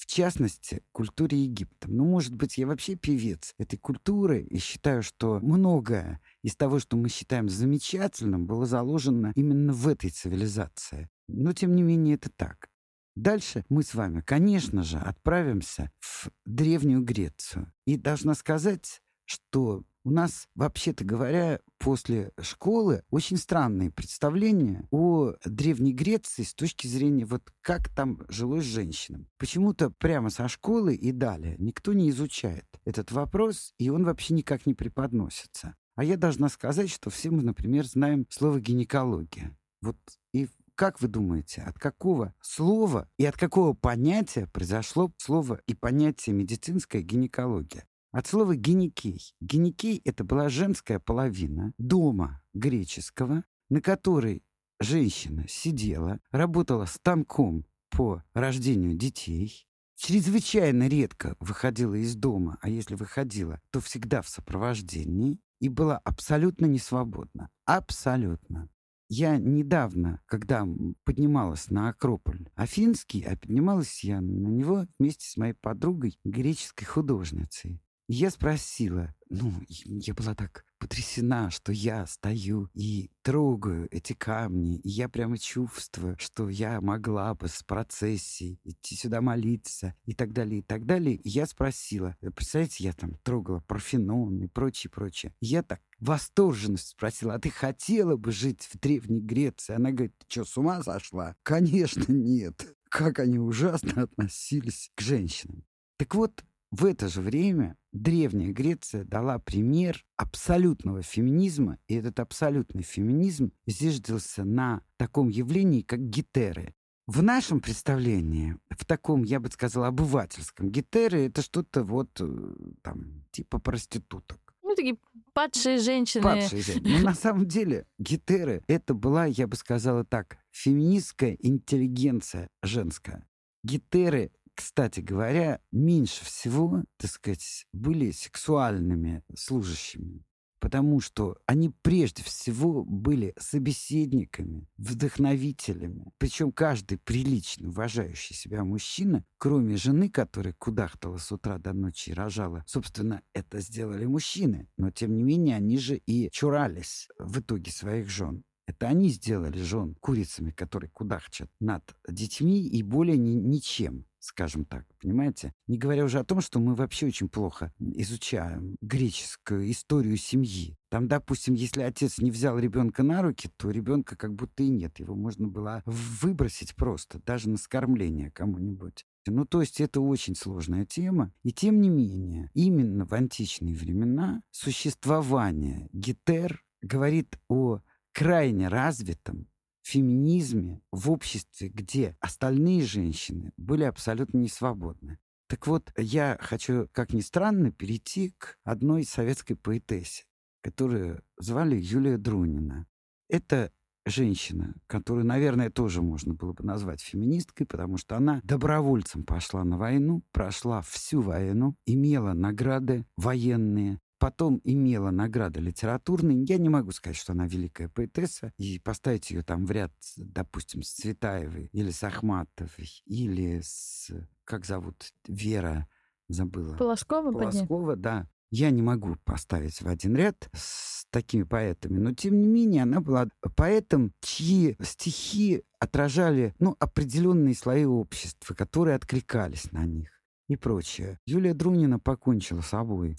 в 0.01 0.07
частности, 0.07 0.81
культуре 0.91 1.37
Египта. 1.43 1.87
Ну, 1.89 2.05
может 2.05 2.33
быть, 2.33 2.57
я 2.57 2.65
вообще 2.65 2.95
певец 2.95 3.53
этой 3.59 3.77
культуры 3.77 4.41
и 4.41 4.57
считаю, 4.57 5.03
что 5.03 5.39
многое 5.39 6.19
из 6.43 6.55
того, 6.55 6.79
что 6.79 6.97
мы 6.97 7.09
считаем 7.09 7.49
замечательным, 7.49 8.47
было 8.47 8.65
заложено 8.65 9.31
именно 9.35 9.73
в 9.73 9.87
этой 9.87 10.09
цивилизации. 10.09 11.09
Но, 11.27 11.53
тем 11.53 11.75
не 11.75 11.83
менее, 11.83 12.15
это 12.15 12.29
так. 12.29 12.69
Дальше 13.15 13.65
мы 13.69 13.83
с 13.83 13.93
вами, 13.93 14.21
конечно 14.21 14.83
же, 14.83 14.97
отправимся 14.97 15.91
в 15.99 16.29
Древнюю 16.45 17.03
Грецию. 17.03 17.71
И 17.85 17.97
должна 17.97 18.35
сказать, 18.35 19.01
что 19.25 19.83
у 20.03 20.09
нас, 20.09 20.47
вообще-то 20.55 21.05
говоря, 21.05 21.59
после 21.77 22.31
школы 22.41 23.03
очень 23.11 23.37
странные 23.37 23.91
представления 23.91 24.87
о 24.89 25.33
Древней 25.45 25.93
Греции 25.93 26.43
с 26.43 26.55
точки 26.55 26.87
зрения 26.87 27.25
вот 27.25 27.43
как 27.61 27.89
там 27.89 28.23
жилось 28.27 28.65
женщинам. 28.65 29.27
Почему-то 29.37 29.91
прямо 29.91 30.29
со 30.29 30.47
школы 30.47 30.95
и 30.95 31.11
далее 31.11 31.55
никто 31.59 31.93
не 31.93 32.09
изучает 32.09 32.65
этот 32.83 33.11
вопрос, 33.11 33.73
и 33.77 33.89
он 33.89 34.03
вообще 34.03 34.33
никак 34.33 34.65
не 34.65 34.73
преподносится. 34.73 35.75
А 35.95 36.03
я 36.03 36.17
должна 36.17 36.49
сказать, 36.49 36.89
что 36.89 37.09
все 37.09 37.29
мы, 37.31 37.43
например, 37.43 37.85
знаем 37.85 38.25
слово 38.29 38.59
гинекология. 38.59 39.57
Вот 39.81 39.97
и 40.33 40.47
как 40.75 41.01
вы 41.01 41.07
думаете, 41.07 41.61
от 41.61 41.77
какого 41.77 42.33
слова 42.41 43.09
и 43.17 43.25
от 43.25 43.37
какого 43.37 43.73
понятия 43.73 44.47
произошло 44.47 45.11
слово 45.17 45.61
и 45.67 45.75
понятие 45.75 46.35
медицинская 46.35 47.01
гинекология? 47.01 47.85
От 48.11 48.27
слова 48.27 48.55
«геникей». 48.55 49.33
Геникей— 49.39 50.01
это 50.05 50.23
была 50.23 50.49
женская 50.49 50.99
половина 50.99 51.73
дома 51.77 52.41
греческого, 52.53 53.45
на 53.69 53.79
которой 53.79 54.43
женщина 54.81 55.45
сидела, 55.47 56.19
работала 56.31 56.85
станком 56.85 57.65
по 57.89 58.23
рождению 58.33 58.95
детей, 58.95 59.65
чрезвычайно 59.95 60.87
редко 60.87 61.37
выходила 61.39 61.95
из 61.95 62.15
дома, 62.15 62.57
а 62.61 62.69
если 62.69 62.95
выходила, 62.95 63.61
то 63.69 63.79
всегда 63.79 64.21
в 64.21 64.29
сопровождении, 64.29 65.39
и 65.61 65.69
была 65.69 65.99
абсолютно 65.99 66.65
несвободна. 66.65 67.49
Абсолютно. 67.65 68.67
Я 69.07 69.37
недавно, 69.37 70.21
когда 70.25 70.67
поднималась 71.03 71.69
на 71.69 71.89
Акрополь 71.89 72.49
Афинский, 72.55 73.23
а 73.23 73.37
поднималась 73.37 74.03
я 74.03 74.21
на 74.21 74.47
него 74.47 74.87
вместе 74.97 75.29
с 75.29 75.37
моей 75.37 75.53
подругой, 75.53 76.17
греческой 76.23 76.87
художницей. 76.87 77.81
Я 78.13 78.29
спросила, 78.29 79.13
ну, 79.29 79.53
я 79.67 80.13
была 80.13 80.35
так 80.35 80.65
потрясена, 80.79 81.49
что 81.51 81.71
я 81.71 82.05
стою 82.05 82.69
и 82.73 83.09
трогаю 83.21 83.87
эти 83.91 84.13
камни, 84.13 84.79
и 84.79 84.89
я 84.89 85.07
прямо 85.07 85.37
чувствую, 85.37 86.17
что 86.19 86.49
я 86.49 86.81
могла 86.81 87.33
бы 87.35 87.47
с 87.47 87.63
процессией 87.63 88.59
идти 88.63 88.95
сюда 88.95 89.21
молиться 89.21 89.95
и 90.05 90.13
так 90.13 90.33
далее, 90.33 90.59
и 90.59 90.61
так 90.61 90.85
далее. 90.85 91.15
И 91.15 91.29
я 91.29 91.45
спросила, 91.45 92.17
представляете, 92.19 92.83
я 92.83 92.93
там 92.93 93.15
трогала 93.23 93.61
Парфенон 93.61 94.41
и 94.41 94.47
прочее, 94.47 94.91
прочее. 94.91 95.33
я 95.39 95.63
так 95.63 95.79
восторженно 95.99 96.77
спросила, 96.77 97.35
а 97.35 97.39
ты 97.39 97.49
хотела 97.49 98.17
бы 98.17 98.31
жить 98.31 98.67
в 98.73 98.79
Древней 98.79 99.21
Греции? 99.21 99.73
Она 99.73 99.91
говорит, 99.91 100.17
ты 100.17 100.25
что, 100.27 100.45
с 100.45 100.57
ума 100.57 100.83
сошла? 100.83 101.35
Конечно, 101.43 102.11
нет. 102.11 102.75
Как 102.89 103.19
они 103.19 103.39
ужасно 103.39 104.03
относились 104.03 104.91
к 104.95 105.01
женщинам. 105.01 105.63
Так 105.97 106.15
вот, 106.15 106.43
в 106.71 106.85
это 106.85 107.09
же 107.09 107.21
время 107.21 107.77
Древняя 107.91 108.53
Греция 108.53 109.03
дала 109.03 109.39
пример 109.39 110.05
абсолютного 110.15 111.01
феминизма, 111.01 111.77
и 111.87 111.95
этот 111.95 112.21
абсолютный 112.21 112.83
феминизм 112.83 113.51
зиждился 113.67 114.45
на 114.45 114.81
таком 114.95 115.27
явлении, 115.27 115.81
как 115.81 115.99
гетеры. 115.99 116.73
В 117.07 117.21
нашем 117.21 117.59
представлении, 117.59 118.57
в 118.69 118.85
таком, 118.85 119.23
я 119.23 119.41
бы 119.41 119.51
сказала, 119.51 119.87
обывательском, 119.87 120.71
гетеры— 120.71 121.25
это 121.27 121.41
что-то 121.41 121.83
вот 121.83 122.09
э, 122.21 122.55
там, 122.81 123.25
типа 123.31 123.59
проституток. 123.59 124.39
Ну, 124.63 124.73
такие 124.73 124.97
падшие 125.33 125.77
женщины. 125.79 126.23
Падшие 126.23 126.61
женщины. 126.61 126.99
Но 126.99 127.03
на 127.03 127.13
самом 127.13 127.45
деле 127.47 127.85
гетеры— 127.99 128.63
это 128.67 128.93
была, 128.93 129.25
я 129.25 129.47
бы 129.47 129.57
сказала 129.57 130.05
так, 130.05 130.37
феминистская 130.51 131.35
интеллигенция 131.41 132.49
женская. 132.63 133.27
Гетеры 133.63 134.31
кстати 134.55 134.99
говоря, 134.99 135.59
меньше 135.71 136.25
всего, 136.25 136.83
так 136.97 137.09
сказать, 137.09 137.65
были 137.73 138.11
сексуальными 138.11 139.23
служащими. 139.35 140.23
Потому 140.59 140.99
что 140.99 141.39
они 141.47 141.71
прежде 141.81 142.21
всего 142.21 142.85
были 142.85 143.33
собеседниками, 143.39 144.67
вдохновителями. 144.77 146.11
Причем 146.19 146.51
каждый 146.51 146.99
прилично 146.99 147.69
уважающий 147.69 148.35
себя 148.35 148.63
мужчина, 148.63 149.25
кроме 149.39 149.75
жены, 149.75 150.07
которая 150.07 150.53
кудахтала 150.53 151.17
с 151.17 151.31
утра 151.31 151.57
до 151.57 151.73
ночи 151.73 152.11
и 152.11 152.13
рожала, 152.13 152.63
собственно, 152.67 153.23
это 153.33 153.59
сделали 153.59 154.05
мужчины. 154.05 154.69
Но, 154.77 154.91
тем 154.91 155.15
не 155.15 155.23
менее, 155.23 155.55
они 155.55 155.79
же 155.79 155.97
и 155.97 156.29
чурались 156.31 157.07
в 157.17 157.39
итоге 157.39 157.71
своих 157.71 158.07
жен. 158.09 158.43
Это 158.67 158.87
они 158.87 159.09
сделали 159.09 159.59
жен 159.59 159.95
курицами, 159.95 160.51
которые 160.51 160.91
кудахчат 160.91 161.49
над 161.59 161.83
детьми 162.07 162.67
и 162.67 162.83
более 162.83 163.17
ни, 163.17 163.31
ничем 163.31 164.05
скажем 164.21 164.65
так, 164.65 164.85
понимаете? 165.01 165.53
Не 165.67 165.77
говоря 165.77 166.05
уже 166.05 166.19
о 166.19 166.23
том, 166.23 166.41
что 166.41 166.59
мы 166.59 166.75
вообще 166.75 167.07
очень 167.07 167.27
плохо 167.27 167.73
изучаем 167.79 168.77
греческую 168.81 169.69
историю 169.69 170.15
семьи. 170.15 170.77
Там, 170.89 171.07
допустим, 171.07 171.53
если 171.55 171.81
отец 171.81 172.19
не 172.19 172.31
взял 172.31 172.57
ребенка 172.57 173.03
на 173.03 173.21
руки, 173.21 173.49
то 173.57 173.69
ребенка 173.71 174.15
как 174.15 174.33
будто 174.33 174.63
и 174.63 174.69
нет. 174.69 174.99
Его 174.99 175.15
можно 175.15 175.47
было 175.47 175.81
выбросить 175.85 176.75
просто, 176.75 177.19
даже 177.25 177.49
на 177.49 177.57
скормление 177.57 178.31
кому-нибудь. 178.31 179.05
Ну, 179.27 179.45
то 179.45 179.61
есть 179.61 179.79
это 179.81 180.01
очень 180.01 180.35
сложная 180.35 180.85
тема. 180.85 181.31
И 181.43 181.51
тем 181.51 181.81
не 181.81 181.89
менее, 181.89 182.49
именно 182.53 183.05
в 183.05 183.13
античные 183.13 183.75
времена 183.75 184.41
существование 184.51 185.89
гетер 185.93 186.63
говорит 186.81 187.37
о 187.47 187.81
крайне 188.13 188.67
развитом 188.67 189.47
феминизме 189.81 190.81
в 190.91 191.09
обществе, 191.11 191.69
где 191.69 192.15
остальные 192.19 192.83
женщины 192.83 193.51
были 193.57 193.83
абсолютно 193.83 194.37
не 194.37 194.49
свободны. 194.49 195.19
Так 195.47 195.67
вот, 195.67 195.91
я 195.97 196.37
хочу, 196.39 196.87
как 196.93 197.13
ни 197.13 197.19
странно, 197.21 197.71
перейти 197.71 198.33
к 198.37 198.57
одной 198.63 199.03
советской 199.03 199.55
поэтессе, 199.55 200.23
которую 200.61 201.23
звали 201.37 201.75
Юлия 201.75 202.17
Друнина. 202.17 202.87
Это 203.27 203.71
женщина, 204.05 204.73
которую, 204.87 205.25
наверное, 205.25 205.69
тоже 205.69 206.01
можно 206.01 206.33
было 206.33 206.53
бы 206.53 206.63
назвать 206.63 207.01
феминисткой, 207.01 207.65
потому 207.65 207.97
что 207.97 208.15
она 208.15 208.41
добровольцем 208.43 209.23
пошла 209.23 209.63
на 209.63 209.77
войну, 209.77 210.23
прошла 210.31 210.81
всю 210.81 211.21
войну, 211.21 211.75
имела 211.85 212.33
награды 212.33 213.05
военные, 213.17 213.99
потом 214.21 214.61
имела 214.63 215.09
награды 215.09 215.59
литературные. 215.59 216.45
Я 216.47 216.59
не 216.59 216.69
могу 216.69 216.91
сказать, 216.91 217.17
что 217.17 217.33
она 217.33 217.47
великая 217.47 217.89
поэтесса, 217.89 218.53
и 218.57 218.77
поставить 218.77 219.31
ее 219.31 219.41
там 219.41 219.65
в 219.65 219.71
ряд, 219.71 219.91
допустим, 220.15 220.83
с 220.83 220.91
Цветаевой 220.91 221.69
или 221.73 221.89
с 221.89 222.03
Ахматовой, 222.03 223.01
или 223.07 223.61
с, 223.61 224.11
как 224.43 224.65
зовут, 224.65 225.11
Вера, 225.27 225.87
забыла. 226.29 226.77
Полоскова? 226.77 227.31
Полоскова, 227.31 227.95
да. 227.95 228.29
Я 228.51 228.69
не 228.69 228.83
могу 228.83 229.15
поставить 229.23 229.81
в 229.81 229.87
один 229.87 230.15
ряд 230.15 230.49
с 230.53 231.05
такими 231.09 231.41
поэтами, 231.41 231.97
но 231.97 232.13
тем 232.13 232.39
не 232.39 232.47
менее 232.47 232.83
она 232.83 233.01
была 233.01 233.27
поэтом, 233.55 234.13
чьи 234.21 234.77
стихи 234.83 235.63
отражали 235.79 236.53
ну, 236.59 236.75
определенные 236.79 237.55
слои 237.55 237.85
общества, 237.85 238.53
которые 238.53 238.97
откликались 238.97 239.71
на 239.71 239.83
них 239.85 240.20
и 240.53 240.57
прочее. 240.57 241.19
Юлия 241.25 241.53
Друнина 241.53 241.99
покончила 241.99 242.61
с 242.61 242.67
собой 242.67 243.15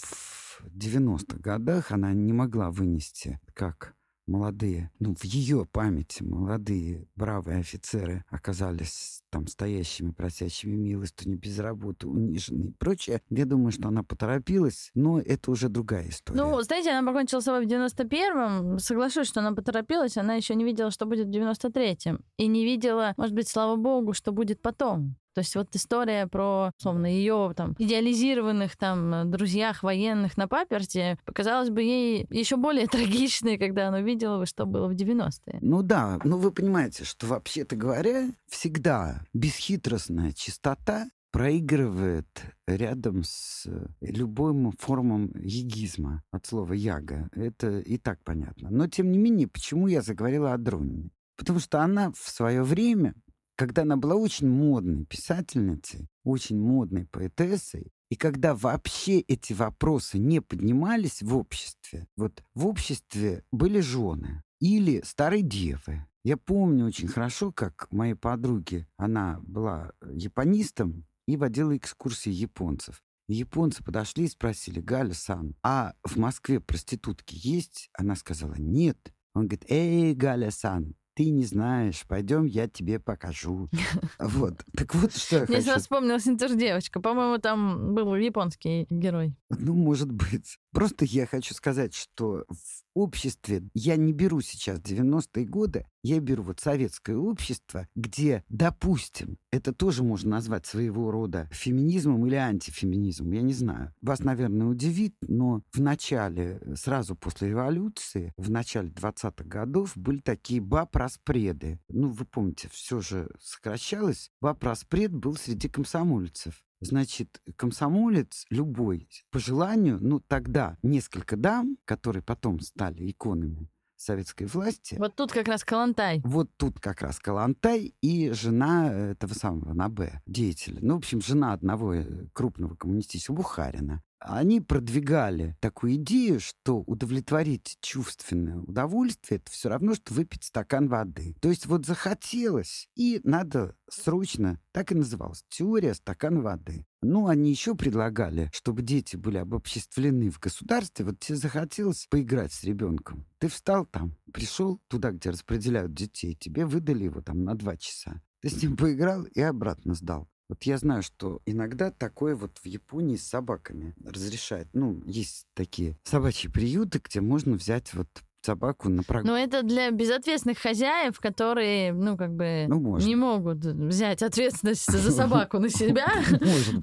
в 0.63 0.77
90-х 0.77 1.39
годах 1.39 1.91
она 1.91 2.13
не 2.13 2.33
могла 2.33 2.71
вынести, 2.71 3.41
как 3.55 3.95
молодые, 4.27 4.91
ну, 5.01 5.15
в 5.17 5.25
ее 5.25 5.67
памяти 5.67 6.23
молодые 6.23 7.09
бравые 7.17 7.59
офицеры 7.59 8.25
оказались 8.31 9.23
там 9.31 9.49
стоящими, 9.49 10.13
просящими 10.13 10.77
милостыню, 10.77 11.37
без 11.37 11.59
работы, 11.59 12.07
униженные 12.07 12.69
и 12.69 12.73
прочее. 12.73 13.21
Я 13.31 13.47
думаю, 13.47 13.73
что 13.73 13.89
она 13.89 14.05
поторопилась, 14.05 14.91
но 14.95 15.21
это 15.21 15.51
уже 15.51 15.69
другая 15.69 16.09
история. 16.09 16.41
Ну, 16.41 16.61
знаете, 16.63 16.91
она 16.91 17.07
покончила 17.07 17.41
с 17.41 17.45
собой 17.45 17.67
в 17.67 17.69
91-м. 17.69 18.79
Соглашусь, 18.79 19.27
что 19.27 19.41
она 19.41 19.53
поторопилась, 19.53 20.17
она 20.17 20.35
еще 20.35 20.55
не 20.55 20.65
видела, 20.65 20.91
что 20.91 21.05
будет 21.05 21.27
в 21.27 21.31
93-м. 21.31 22.25
И 22.37 22.47
не 22.47 22.65
видела, 22.65 23.15
может 23.17 23.35
быть, 23.35 23.49
слава 23.49 23.77
богу, 23.77 24.13
что 24.13 24.33
будет 24.33 24.63
потом. 24.63 25.17
То 25.35 25.41
есть 25.41 25.55
вот 25.55 25.75
история 25.75 26.27
про, 26.27 26.73
условно, 26.79 27.07
ее 27.07 27.53
там 27.57 27.75
идеализированных 27.79 28.77
там 28.77 29.31
друзьях 29.31 29.83
военных 29.83 30.37
на 30.37 30.49
паперте 30.49 31.19
показалась 31.25 31.71
бы 31.71 31.83
ей 31.83 32.27
еще 32.31 32.57
более 32.57 32.87
трагичной, 32.89 33.59
когда 33.59 33.89
она 33.89 33.99
увидела 33.99 34.39
бы, 34.39 34.47
что 34.47 34.67
было 34.67 34.89
в 34.89 34.93
90-е. 34.93 35.59
Ну 35.61 35.83
да, 35.83 36.19
ну 36.25 36.39
вы 36.39 36.51
понимаете, 36.53 37.05
что 37.05 37.27
вообще-то 37.27 37.77
говоря, 37.77 38.31
всегда 38.49 39.23
бесхитростная 39.33 40.33
чистота 40.33 41.07
проигрывает 41.33 42.27
рядом 42.67 43.23
с 43.25 43.67
любым 44.01 44.73
формом 44.79 45.33
егизма 45.35 46.23
от 46.31 46.47
слова 46.47 46.75
яга. 46.75 47.31
Это 47.33 47.81
и 47.81 47.97
так 47.97 48.23
понятно. 48.23 48.69
Но 48.71 48.87
тем 48.87 49.11
не 49.11 49.19
менее, 49.19 49.49
почему 49.49 49.89
я 49.89 50.03
заговорила 50.03 50.53
о 50.53 50.59
Дронине? 50.59 51.11
Потому 51.37 51.59
что 51.59 51.81
она 51.81 52.13
в 52.13 52.29
свое 52.29 52.63
время 52.63 53.15
когда 53.57 53.83
она 53.83 53.97
была 53.97 54.15
очень 54.15 54.49
модной 54.49 55.05
писательницей, 55.05 56.09
очень 56.25 56.59
модной 56.59 57.07
поэтессой, 57.07 57.93
и 58.11 58.17
когда 58.17 58.55
вообще 58.55 59.21
эти 59.21 59.53
вопросы 59.53 60.19
не 60.19 60.41
поднимались 60.41 61.23
в 61.23 61.35
обществе, 61.35 62.07
вот 62.17 62.43
в 62.55 62.67
обществе 62.67 63.45
были 63.51 63.81
жены 63.81 64.43
или 64.61 65.03
старые 65.03 65.43
девы. 65.43 66.07
Я 66.25 66.37
помню 66.37 66.87
очень 66.87 67.09
хорошо, 67.09 67.53
как 67.53 67.91
моей 67.91 68.15
подруги, 68.15 68.87
она 68.97 69.41
была 69.43 69.93
японистом 70.13 71.07
и 71.27 71.37
водила 71.37 71.77
экскурсии 71.77 72.31
японцев. 72.31 73.03
японцы 73.29 73.83
подошли 73.83 74.25
и 74.25 74.29
спросили, 74.29 74.81
Галя 74.81 75.15
Сан, 75.15 75.57
а 75.63 75.95
в 76.05 76.17
Москве 76.17 76.61
проститутки 76.61 77.35
есть? 77.35 77.89
Она 77.95 78.15
сказала, 78.15 78.57
нет. 78.57 78.99
Он 79.35 79.47
говорит, 79.47 79.65
эй, 79.69 80.15
Галя 80.15 80.51
Сан, 80.51 80.95
ты 81.15 81.31
не 81.31 81.45
знаешь, 81.45 82.05
пойдем, 82.07 82.45
я 82.45 82.69
тебе 82.69 82.99
покажу. 82.99 83.69
Вот. 84.19 84.65
Так 84.77 84.95
вот, 84.95 85.15
что 85.15 85.39
я 85.39 85.47
Мне 85.47 85.63
хочу... 85.63 85.79
вспомнилась 85.79 86.27
интердевочка. 86.27 87.01
По-моему, 87.01 87.39
там 87.39 87.95
был 87.95 88.15
японский 88.15 88.87
герой. 88.89 89.35
Ну, 89.51 89.75
может 89.75 90.11
быть. 90.11 90.59
Просто 90.73 91.05
я 91.05 91.27
хочу 91.27 91.55
сказать, 91.55 91.95
что 91.95 92.45
в 92.49 92.83
обществе, 92.95 93.63
я 93.75 93.97
не 93.97 94.13
беру 94.13 94.41
сейчас 94.41 94.79
90-е 94.81 95.45
годы, 95.47 95.87
я 96.03 96.21
беру 96.21 96.43
вот 96.43 96.61
советское 96.61 97.17
общество, 97.17 97.89
где, 97.95 98.45
допустим, 98.49 99.39
это 99.51 99.73
тоже 99.73 100.03
можно 100.03 100.31
назвать 100.33 100.67
своего 100.67 101.11
рода 101.11 101.49
феминизмом 101.53 102.27
или 102.27 102.35
антифеминизмом, 102.35 103.33
я 103.33 103.43
не 103.43 103.53
знаю. 103.53 103.95
Вас, 104.03 104.21
наверное, 104.21 104.67
удивит, 104.67 105.15
но 105.23 105.63
в 105.73 105.81
начале, 105.81 106.61
сразу 106.75 107.15
после 107.15 107.51
революции, 107.51 108.33
в 108.37 108.51
начале 108.51 108.89
20-х 108.89 109.45
годов 109.45 109.97
были 109.97 110.19
такие 110.19 110.61
баб-распреды. 110.61 111.79
Ну, 111.89 112.09
вы 112.11 112.25
помните, 112.25 112.69
все 112.73 113.01
же 113.01 113.31
сокращалось. 113.41 114.31
Баб-распред 114.41 115.13
был 115.13 115.37
среди 115.37 115.69
комсомольцев. 115.69 116.65
Значит, 116.81 117.41
комсомолец 117.55 118.45
любой 118.51 119.09
по 119.31 119.39
желанию, 119.39 119.99
ну 120.01 120.19
тогда 120.19 120.79
несколько 120.83 121.37
дам, 121.37 121.79
которые 121.85 122.25
потом 122.25 122.59
стали 122.59 123.09
иконами 123.09 123.71
советской 124.03 124.47
власти. 124.47 124.97
Вот 124.99 125.15
тут 125.15 125.33
как 125.33 125.49
раз 125.49 125.65
Калантай. 125.65 126.21
Вот 126.25 126.51
тут 126.57 126.81
как 126.81 127.03
раз 127.03 127.19
Калантай 127.19 127.95
и 128.01 128.31
жена 128.31 128.93
этого 128.93 129.35
самого 129.35 129.73
Набе, 129.73 130.21
деятеля. 130.27 130.79
Ну, 130.81 130.95
в 130.95 130.99
общем, 130.99 131.21
жена 131.21 131.53
одного 131.53 131.95
э, 131.95 132.27
крупного 132.33 132.75
коммунистического 132.75 133.37
Бухарина. 133.37 134.03
Они 134.25 134.61
продвигали 134.61 135.57
такую 135.61 135.95
идею, 135.95 136.41
что 136.41 136.83
удовлетворить 136.87 137.79
чувственное 137.81 138.59
удовольствие 138.59 139.39
это 139.39 139.51
все 139.51 139.69
равно, 139.69 139.95
что 139.95 140.15
выпить 140.15 140.45
стакан 140.45 140.89
воды. 140.89 141.35
То 141.41 141.49
есть 141.49 141.67
вот 141.67 141.87
захотелось, 141.87 142.89
и 142.95 143.21
надо 143.25 143.75
срочно, 143.91 144.61
так 144.73 144.93
и 144.93 144.95
называлось, 144.95 145.45
теория 145.49 145.95
стакана 145.95 146.41
воды. 146.41 146.87
Ну, 147.03 147.27
они 147.27 147.51
еще 147.51 147.75
предлагали, 147.75 148.49
чтобы 148.53 148.83
дети 148.83 149.17
были 149.17 149.39
обобществлены 149.39 150.31
в 150.31 150.39
государстве. 150.39 151.05
Вот 151.05 151.19
тебе 151.19 151.37
захотелось 151.37 152.07
поиграть 152.09 152.53
с 152.53 152.63
ребенком. 152.63 153.27
Ты 153.39 153.49
встал 153.49 153.87
там, 153.87 154.17
пришел 154.33 154.81
туда, 154.87 155.11
где 155.11 155.31
распределяют 155.31 155.95
детей, 155.95 156.37
тебе 156.37 156.65
выдали 156.65 157.05
его 157.05 157.21
там 157.21 157.43
на 157.45 157.57
два 157.57 157.77
часа. 157.77 158.23
Ты 158.41 158.51
с 158.51 158.63
ним 158.63 158.77
поиграл 158.77 159.25
и 159.25 159.41
обратно 159.41 159.95
сдал. 159.95 160.29
Вот 160.53 160.65
я 160.65 160.77
знаю, 160.77 161.03
что 161.03 161.41
иногда 161.47 161.91
такое 161.91 162.37
вот 162.37 162.59
в 162.59 162.67
Японии 162.67 163.17
с 163.17 163.27
собаками 163.27 163.95
разрешают. 164.05 164.69
Ну, 164.75 165.03
есть 165.07 165.47
такие 165.55 165.97
собачьи 166.05 166.51
приюты, 166.51 167.01
где 167.03 167.23
можно 167.23 167.55
взять 167.55 167.95
вот 167.95 168.09
собаку 168.45 168.89
на 168.89 169.03
прогулку. 169.03 169.29
Но 169.29 169.39
это 169.39 169.63
для 169.63 169.91
безответственных 169.91 170.59
хозяев, 170.59 171.19
которые, 171.21 171.93
ну, 171.93 172.17
как 172.17 172.35
бы 172.35 172.67
ну, 172.69 172.99
не 172.99 173.17
могут 173.17 173.59
взять 173.59 174.23
ответственность 174.23 174.91
за 174.91 175.11
собаку 175.13 175.59
на 175.59 175.69
себя. 175.69 176.09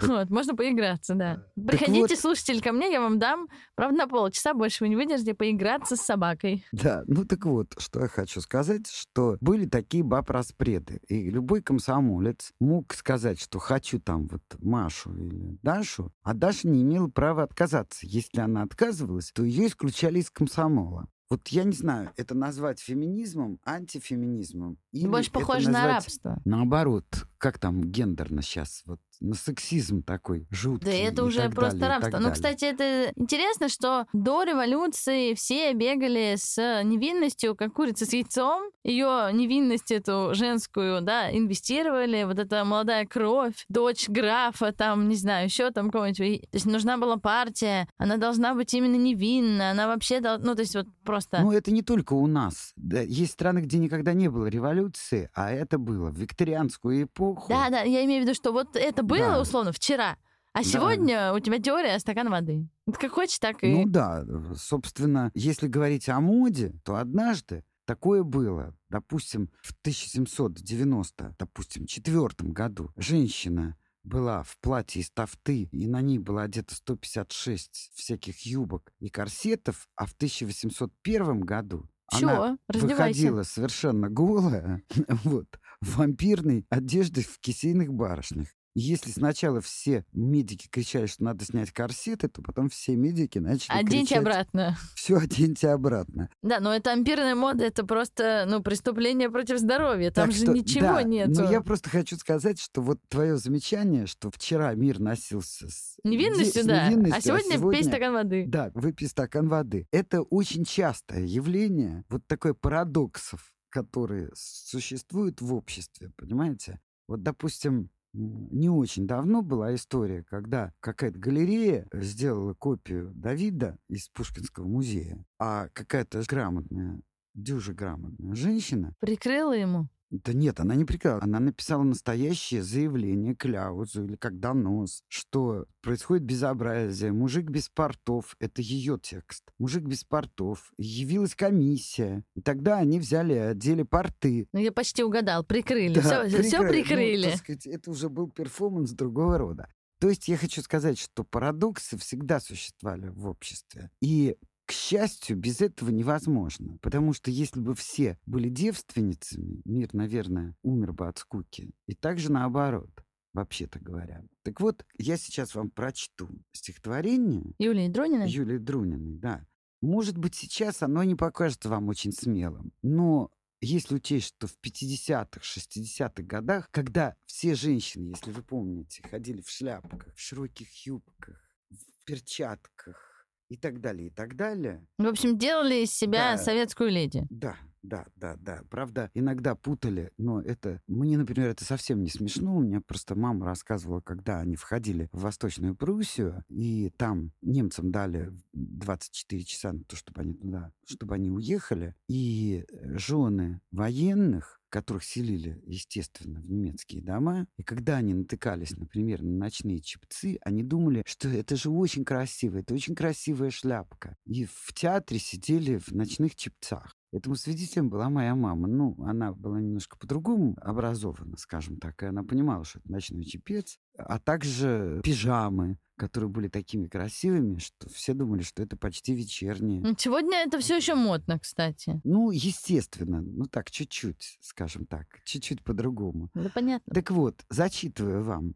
Вот, 0.02 0.30
можно 0.30 0.56
поиграться, 0.56 1.16
да. 1.16 1.44
Приходите, 1.56 2.16
слушатель, 2.16 2.62
ко 2.62 2.72
мне, 2.72 2.92
я 2.92 3.02
вам 3.02 3.20
дам, 3.20 3.48
правда, 3.76 3.98
на 4.00 4.08
полчаса 4.08 4.54
больше 4.54 4.84
вы 4.84 4.90
не 4.90 4.96
выдержите 4.96 5.34
поиграться 5.34 5.96
с 5.96 6.02
собакой. 6.02 6.66
Да, 6.72 7.04
ну 7.08 7.26
так 7.26 7.46
вот, 7.46 7.76
что 7.78 8.02
я 8.02 8.08
хочу 8.08 8.42
сказать, 8.42 8.88
что 8.88 9.38
были 9.42 9.66
такие 9.66 10.04
баб-распреды, 10.04 11.02
и 11.08 11.30
любой 11.30 11.62
комсомолец 11.62 12.52
мог 12.60 12.94
сказать, 12.94 13.40
что 13.40 13.60
хочу 13.60 14.00
там 14.00 14.28
вот 14.28 14.42
Машу 14.60 15.14
или 15.16 15.58
Дашу, 15.62 16.12
а 16.24 16.34
Даша 16.34 16.68
не 16.68 16.82
имела 16.82 17.08
права 17.08 17.44
отказаться. 17.44 18.06
Если 18.06 18.40
она 18.40 18.64
отказывалась, 18.64 19.32
то 19.32 19.44
ее 19.44 19.68
исключали 19.68 20.20
из 20.20 20.30
комсомола. 20.30 21.08
Вот 21.30 21.48
я 21.50 21.64
не 21.64 21.74
знаю, 21.74 22.12
это 22.18 22.34
назвать 22.34 22.80
феминизмом, 22.80 23.60
антифеминизмом. 23.64 24.80
Или 24.92 25.08
Больше 25.08 25.32
похоже 25.32 25.70
на 25.70 25.86
рабство. 25.86 26.42
Наоборот, 26.44 27.06
как 27.38 27.60
там 27.60 27.84
гендерно 27.84 28.42
сейчас, 28.42 28.82
вот 28.86 29.00
на 29.20 29.36
сексизм 29.36 30.04
такой 30.04 30.48
жуткий. 30.50 30.90
Да 30.90 30.98
это 30.98 31.24
уже 31.24 31.50
просто 31.50 31.78
далее, 31.80 31.98
рабство. 31.98 32.20
Ну, 32.20 32.32
кстати, 32.32 32.66
это 32.66 33.12
интересно, 33.16 33.70
что 33.70 34.06
до 34.14 34.44
революции 34.44 35.34
все 35.34 35.74
бегали 35.74 36.36
с 36.38 36.58
невинностью, 36.84 37.56
как 37.56 37.74
курица 37.74 38.06
с 38.06 38.14
яйцом. 38.14 38.72
Ее 38.84 39.30
невинность 39.34 39.92
эту 39.92 40.30
женскую, 40.34 41.02
да, 41.02 41.30
инвестировали. 41.32 42.24
Вот 42.24 42.40
эта 42.40 42.64
молодая 42.64 43.06
кровь, 43.06 43.66
дочь 43.68 44.08
графа, 44.08 44.72
там, 44.72 45.10
не 45.10 45.16
знаю, 45.16 45.46
еще 45.46 45.72
там 45.72 45.92
кого-нибудь. 45.92 46.42
То 46.50 46.56
есть 46.56 46.66
нужна 46.66 46.98
была 46.98 47.18
партия, 47.18 47.88
она 47.98 48.18
должна 48.18 48.56
быть 48.56 48.74
именно 48.74 48.96
невинна, 48.96 49.72
она 49.72 49.88
вообще, 49.88 50.22
ну, 50.22 50.56
то 50.56 50.62
есть 50.62 50.76
вот 50.76 50.88
просто... 51.04 51.42
Ну, 51.42 51.52
это 51.52 51.72
не 51.72 51.82
только 51.82 52.14
у 52.14 52.26
нас. 52.28 52.72
Да, 52.78 53.02
есть 53.02 53.34
страны, 53.34 53.60
где 53.60 53.78
никогда 53.78 54.14
не 54.14 54.30
было 54.30 54.46
революции, 54.46 55.30
а 55.34 55.52
это 55.52 55.78
было 55.78 56.10
в 56.10 56.18
викторианскую 56.18 57.04
эпоху. 57.04 57.50
Да, 57.50 57.70
да, 57.70 57.82
я 57.82 58.06
имею 58.06 58.24
в 58.24 58.26
виду, 58.26 58.34
что 58.34 58.52
вот 58.52 58.76
это 58.76 59.04
было, 59.10 59.32
да. 59.34 59.42
условно, 59.42 59.72
вчера. 59.72 60.18
А 60.54 60.60
да. 60.60 60.64
сегодня 60.64 61.34
у 61.34 61.40
тебя 61.40 61.60
теория 61.60 62.00
стакан 62.00 62.30
воды. 62.30 62.68
Как 62.92 63.12
хочешь, 63.12 63.40
так 63.40 63.64
и... 63.64 63.72
Ну 63.72 63.86
да, 63.86 64.26
собственно, 64.56 65.32
если 65.34 65.68
говорить 65.68 66.10
о 66.10 66.20
моде, 66.20 66.74
то 66.84 66.96
однажды 66.96 67.64
такое 67.86 68.24
было. 68.24 68.76
Допустим, 68.90 69.50
в 69.62 69.72
1790, 69.82 71.36
допустим, 71.38 71.86
четвертом 71.86 72.52
году 72.52 72.92
женщина 72.96 73.78
была 74.04 74.44
в 74.44 74.58
платье 74.60 75.02
из 75.02 75.12
тафты, 75.12 75.70
и 75.72 75.88
на 75.88 76.02
ней 76.02 76.18
было 76.18 76.44
одето 76.44 76.76
156 76.76 77.92
всяких 77.94 78.46
юбок 78.46 78.92
и 79.00 79.10
корсетов, 79.10 79.88
а 79.96 80.06
в 80.06 80.14
1801 80.14 81.42
году 81.42 81.90
Чё? 82.12 82.28
она 82.28 82.58
выходила 82.68 83.44
совершенно 83.44 84.10
голая, 84.10 84.82
вот, 85.24 85.60
в 85.82 85.98
вампирной 85.98 86.66
одежде 86.70 87.22
в 87.22 87.40
кисейных 87.40 87.94
барышнях 87.94 88.48
если 88.76 89.12
сначала 89.12 89.62
все 89.62 90.06
медики 90.14 90.68
кричали, 90.70 91.08
что 91.08 91.24
надо 91.24 91.46
снять 91.46 91.72
корсеты, 91.72 92.28
то 92.28 92.42
потом 92.42 92.70
все 92.70 92.96
медики 92.96 93.40
начали 93.40 93.78
Оденьте 93.78 94.16
кричать... 94.16 94.18
обратно. 94.20 94.78
Все 94.96 95.18
оденьте 95.18 95.70
обратно. 95.70 96.30
Да, 96.42 96.60
но 96.60 96.74
это 96.74 96.92
ампирная 96.92 97.36
мода, 97.36 97.66
это 97.66 97.86
просто 97.86 98.46
ну, 98.48 98.62
преступление 98.62 99.30
против 99.30 99.58
здоровья. 99.60 100.12
Там 100.12 100.28
так 100.28 100.36
же 100.36 100.44
что, 100.44 100.54
ничего 100.54 100.82
да, 100.82 101.04
нет. 101.04 101.30
Но 101.30 101.50
я 101.52 101.62
просто 101.62 101.90
хочу 101.90 102.16
сказать, 102.18 102.60
что 102.60 102.82
вот 102.82 103.00
твое 103.08 103.38
замечание, 103.38 104.06
что 104.06 104.30
вчера 104.30 104.74
мир 104.76 105.00
носился 105.00 105.70
с 105.70 105.98
невинностью, 106.04 106.64
с 106.64 106.66
да, 106.66 106.88
невинностью, 106.88 107.18
а 107.18 107.22
сегодня, 107.22 107.56
а 107.56 107.58
сегодня 107.58 107.78
пей 107.78 107.84
стакан 107.84 108.14
воды. 108.14 108.46
Да, 108.48 108.72
выпей 108.76 109.08
стакан 109.08 109.48
воды. 109.48 109.88
Это 109.92 110.22
очень 110.22 110.66
частое 110.66 111.26
явление, 111.26 112.04
вот 112.10 112.26
такое 112.28 112.54
парадоксов, 112.54 113.54
которые 113.70 114.32
существуют 114.36 115.42
в 115.42 115.54
обществе, 115.54 116.12
понимаете? 116.18 116.80
Вот, 117.08 117.24
допустим, 117.24 117.90
не 118.14 118.70
очень 118.70 119.08
давно 119.08 119.42
была 119.42 119.76
история, 119.76 120.24
когда 120.24 120.74
какая-то 120.80 121.20
галерея 121.20 121.88
сделала 121.94 122.54
копию 122.54 123.12
Давида 123.14 123.78
из 123.88 124.10
Пушкинского 124.10 124.68
музея, 124.68 125.26
а 125.38 125.70
какая-то 125.74 126.24
грамотная, 126.28 127.02
дюжа 127.34 127.74
грамотная 127.74 128.36
женщина... 128.36 128.94
Прикрыла 129.00 129.54
ему? 129.54 129.90
Да 130.12 130.34
нет, 130.34 130.60
она 130.60 130.76
не 130.76 130.86
прикрыла. 130.86 131.20
Она 131.22 131.40
написала 131.40 131.84
настоящее 131.84 132.64
заявление, 132.64 133.36
кляузу 133.36 134.06
или 134.06 134.16
как 134.16 134.40
донос, 134.40 135.04
что 135.08 135.66
происходит 135.82 136.24
безобразие, 136.26 137.12
мужик 137.12 137.50
без 137.50 137.70
портов, 137.70 138.36
это 138.40 138.62
ее 138.62 139.00
текст, 139.02 139.44
мужик 139.60 139.84
без 139.84 140.04
портов, 140.04 140.74
явилась 140.78 141.36
комиссия, 141.36 142.24
и 142.36 142.42
тогда 142.42 142.80
они 142.80 143.00
взяли 143.00 143.34
одели 143.34 143.84
порты. 143.84 144.48
Ну, 144.52 144.60
я 144.60 144.72
почти 144.72 145.04
угадал, 145.04 145.44
прикрыли, 145.44 145.96
да, 145.96 146.02
все, 146.02 146.24
прикрыли. 146.24 146.48
все 146.48 146.68
прикрыли. 146.68 147.30
Ну, 147.32 147.38
сказать, 147.38 147.68
это 147.68 147.92
уже 147.92 148.10
был 148.10 148.30
перформанс 148.30 148.92
другого 148.92 149.38
рода. 149.38 149.68
То 150.00 150.10
есть 150.10 150.30
я 150.30 150.38
хочу 150.38 150.62
сказать, 150.62 150.98
что 150.98 151.26
парадоксы 151.26 151.98
всегда 151.98 152.40
существовали 152.40 153.10
в 153.10 153.28
обществе. 153.28 153.92
И 154.02 154.38
к 154.70 154.72
счастью, 154.72 155.36
без 155.36 155.62
этого 155.62 155.90
невозможно. 155.90 156.78
Потому 156.84 157.14
что 157.14 157.32
если 157.32 157.60
бы 157.60 157.74
все 157.74 158.20
были 158.28 158.50
девственницами, 158.50 159.64
мир, 159.66 159.90
наверное, 159.94 160.56
умер 160.62 160.94
бы 160.94 161.08
от 161.08 161.18
скуки. 161.18 161.72
И 161.88 161.96
также 161.96 162.32
наоборот, 162.32 162.92
вообще-то 163.34 163.80
говоря. 163.80 164.24
Так 164.44 164.62
вот, 164.62 164.86
я 165.00 165.18
сейчас 165.18 165.56
вам 165.56 165.72
прочту 165.72 166.30
стихотворение 166.52 167.56
Юлии 167.58 167.88
Друниной. 167.88 168.30
Юлии 168.30 168.60
Друниной, 168.60 169.18
да. 169.18 169.44
Может 169.82 170.20
быть, 170.20 170.36
сейчас 170.36 170.84
оно 170.84 171.04
не 171.04 171.16
покажется 171.16 171.68
вам 171.68 171.90
очень 171.90 172.12
смелым, 172.12 172.72
но 172.84 173.32
если 173.62 173.96
учесть, 173.96 174.36
что 174.36 174.46
в 174.46 174.56
50-х, 174.64 175.42
60-х 175.42 176.22
годах, 176.22 176.70
когда 176.70 177.16
все 177.26 177.56
женщины, 177.56 178.10
если 178.10 178.30
вы 178.30 178.44
помните, 178.44 179.02
ходили 179.10 179.42
в 179.42 179.50
шляпках, 179.50 180.14
в 180.14 180.20
широких 180.20 180.86
юбках, 180.86 181.42
в 181.72 182.06
перчатках, 182.06 183.09
и 183.50 183.58
так 183.58 183.82
далее, 183.82 184.08
и 184.08 184.12
так 184.12 184.36
далее. 184.36 184.86
В 184.98 185.08
общем, 185.08 185.38
делали 185.38 185.84
из 185.84 185.92
себя 185.92 186.36
да, 186.36 186.38
советскую 186.38 186.90
леди. 186.92 187.26
Да, 187.30 187.56
да, 187.82 188.06
да, 188.16 188.36
да. 188.40 188.62
Правда, 188.70 189.10
иногда 189.14 189.56
путали, 189.56 190.12
но 190.18 190.42
это... 190.42 190.82
Мне, 190.88 191.18
например, 191.18 191.50
это 191.50 191.64
совсем 191.64 192.04
не 192.04 192.10
смешно. 192.10 192.58
У 192.58 192.62
меня 192.62 192.82
просто 192.82 193.16
мама 193.16 193.46
рассказывала, 193.46 194.02
когда 194.02 194.40
они 194.40 194.56
входили 194.56 195.10
в 195.12 195.22
Восточную 195.22 195.76
Пруссию, 195.76 196.44
и 196.50 196.92
там 196.98 197.32
немцам 197.42 197.92
дали 197.92 198.32
24 198.54 199.44
часа 199.44 199.74
на 199.74 199.84
то, 199.84 199.96
чтобы 199.96 200.22
они 200.22 200.34
туда, 200.34 200.72
чтобы 200.86 201.16
они 201.16 201.32
уехали, 201.32 201.96
и 202.08 202.66
жены 202.72 203.62
военных 203.72 204.59
которых 204.70 205.04
селили, 205.04 205.62
естественно, 205.66 206.40
в 206.42 206.50
немецкие 206.50 207.02
дома. 207.02 207.48
И 207.58 207.64
когда 207.64 207.98
они 207.98 208.14
натыкались, 208.14 208.78
например, 208.78 209.22
на 209.22 209.38
ночные 209.38 209.82
чипцы, 209.82 210.38
они 210.42 210.64
думали, 210.64 211.04
что 211.06 211.30
это 211.30 211.56
же 211.56 211.70
очень 211.70 212.06
красиво, 212.06 212.58
это 212.58 212.74
очень 212.74 212.96
красивая 212.96 213.50
шляпка. 213.50 214.16
И 214.26 214.46
в 214.46 214.74
театре 214.74 215.20
сидели 215.20 215.78
в 215.78 215.92
ночных 215.92 216.36
чипцах. 216.36 216.99
Этому 217.12 217.36
свидетелем 217.36 217.90
была 217.90 218.10
моя 218.10 218.36
мама. 218.36 218.68
Ну, 218.68 218.96
она 219.04 219.34
была 219.34 219.60
немножко 219.60 219.98
по-другому 219.98 220.56
образована, 220.62 221.38
скажем 221.38 221.78
так, 221.78 222.04
и 222.04 222.06
она 222.06 222.24
понимала, 222.24 222.64
что 222.64 222.80
это 222.80 222.92
ночной 222.92 223.24
чепец, 223.24 223.80
а 223.98 224.20
также 224.20 225.02
пижамы, 225.04 225.80
которые 225.98 226.30
были 226.30 226.50
такими 226.50 226.88
красивыми, 226.88 227.58
что 227.58 227.90
все 227.90 228.14
думали, 228.14 228.44
что 228.44 228.62
это 228.62 228.78
почти 228.78 229.14
вечерние. 229.16 229.96
Сегодня 229.98 230.38
это 230.38 230.60
все 230.60 230.78
еще 230.78 230.94
модно, 230.94 231.40
кстати. 231.40 232.00
Ну, 232.04 232.30
естественно, 232.30 233.22
ну 233.22 233.48
так, 233.48 233.72
чуть-чуть, 233.72 234.38
скажем 234.42 234.86
так, 234.86 235.08
чуть-чуть 235.26 235.64
по-другому. 235.64 236.30
Да 236.36 236.50
понятно. 236.54 236.94
Так 236.94 237.10
вот, 237.10 237.44
зачитываю 237.50 238.24
вам. 238.24 238.54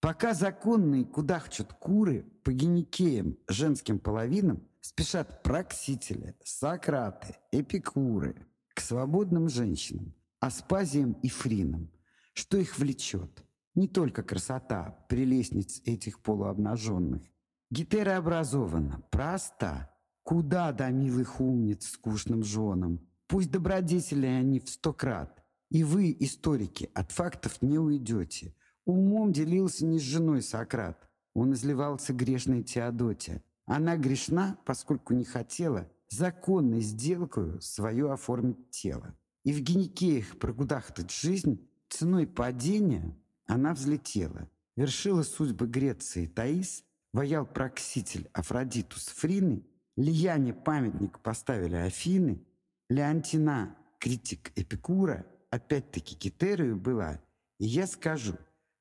Пока 0.00 0.32
законные 0.32 1.04
кудахчут 1.04 1.72
куры 1.72 2.24
по 2.44 2.52
геникеям 2.52 3.36
женским 3.48 3.98
половинам, 3.98 4.67
спешат 4.80 5.42
проксители, 5.42 6.36
сократы, 6.44 7.36
эпикуры 7.52 8.46
к 8.74 8.80
свободным 8.80 9.48
женщинам, 9.48 10.14
аспазиям 10.40 11.12
и 11.22 11.28
фринам. 11.28 11.90
Что 12.32 12.58
их 12.58 12.78
влечет? 12.78 13.44
Не 13.74 13.88
только 13.88 14.22
красота 14.22 15.04
прелестниц 15.08 15.82
этих 15.84 16.20
полуобнаженных, 16.20 17.22
Гетера 17.70 18.16
образована, 18.16 19.02
проста. 19.10 19.94
Куда 20.22 20.72
до 20.72 20.90
милых 20.90 21.38
умниц 21.38 21.86
скучным 21.90 22.42
женам? 22.42 23.06
Пусть 23.26 23.50
добродетели 23.50 24.26
они 24.26 24.58
в 24.58 24.70
сто 24.70 24.94
крат. 24.94 25.44
И 25.70 25.84
вы, 25.84 26.16
историки, 26.18 26.90
от 26.94 27.12
фактов 27.12 27.60
не 27.60 27.78
уйдете. 27.78 28.54
Умом 28.86 29.32
делился 29.32 29.84
не 29.84 29.98
с 29.98 30.02
женой 30.02 30.40
Сократ. 30.40 31.10
Он 31.34 31.52
изливался 31.52 32.14
грешной 32.14 32.62
Теодоте. 32.62 33.42
Она 33.68 33.98
грешна, 33.98 34.58
поскольку 34.64 35.12
не 35.12 35.24
хотела 35.24 35.90
законной 36.08 36.80
сделкою 36.80 37.60
свое 37.60 38.10
оформить 38.10 38.70
тело. 38.70 39.14
И 39.44 39.52
в 39.52 39.60
Геникеях 39.60 40.38
прогудахтать 40.38 41.12
жизнь 41.12 41.68
ценой 41.90 42.26
падения 42.26 43.14
она 43.46 43.74
взлетела. 43.74 44.48
Вершила 44.74 45.22
судьбы 45.22 45.66
Греции 45.66 46.26
Таис, 46.26 46.82
воял 47.12 47.44
прокситель 47.44 48.30
Афродитус 48.32 49.08
Фрины, 49.08 49.66
Лияне 49.96 50.54
памятник 50.54 51.18
поставили 51.18 51.74
Афины, 51.74 52.42
Леонтина, 52.88 53.76
критик 53.98 54.50
Эпикура, 54.56 55.26
опять-таки 55.50 56.14
Китерию 56.14 56.76
была. 56.76 57.20
И 57.58 57.66
я 57.66 57.86
скажу, 57.86 58.36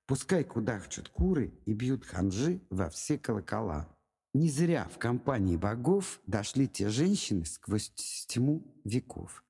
пускай 0.06 0.46
кудахчут 0.46 1.10
куры 1.10 1.54
и 1.66 1.74
бьют 1.74 2.06
ханжи 2.06 2.62
во 2.70 2.90
все 2.90 3.18
колокола. 3.18 3.97
Не 4.38 4.50
зря 4.50 4.88
в 4.94 5.00
компании 5.00 5.58
богов 5.58 6.22
дошли 6.28 6.68
те 6.68 6.90
женщины 6.90 7.44
сквозь 7.44 7.92
тьму 8.28 8.62
веков. 8.84 9.44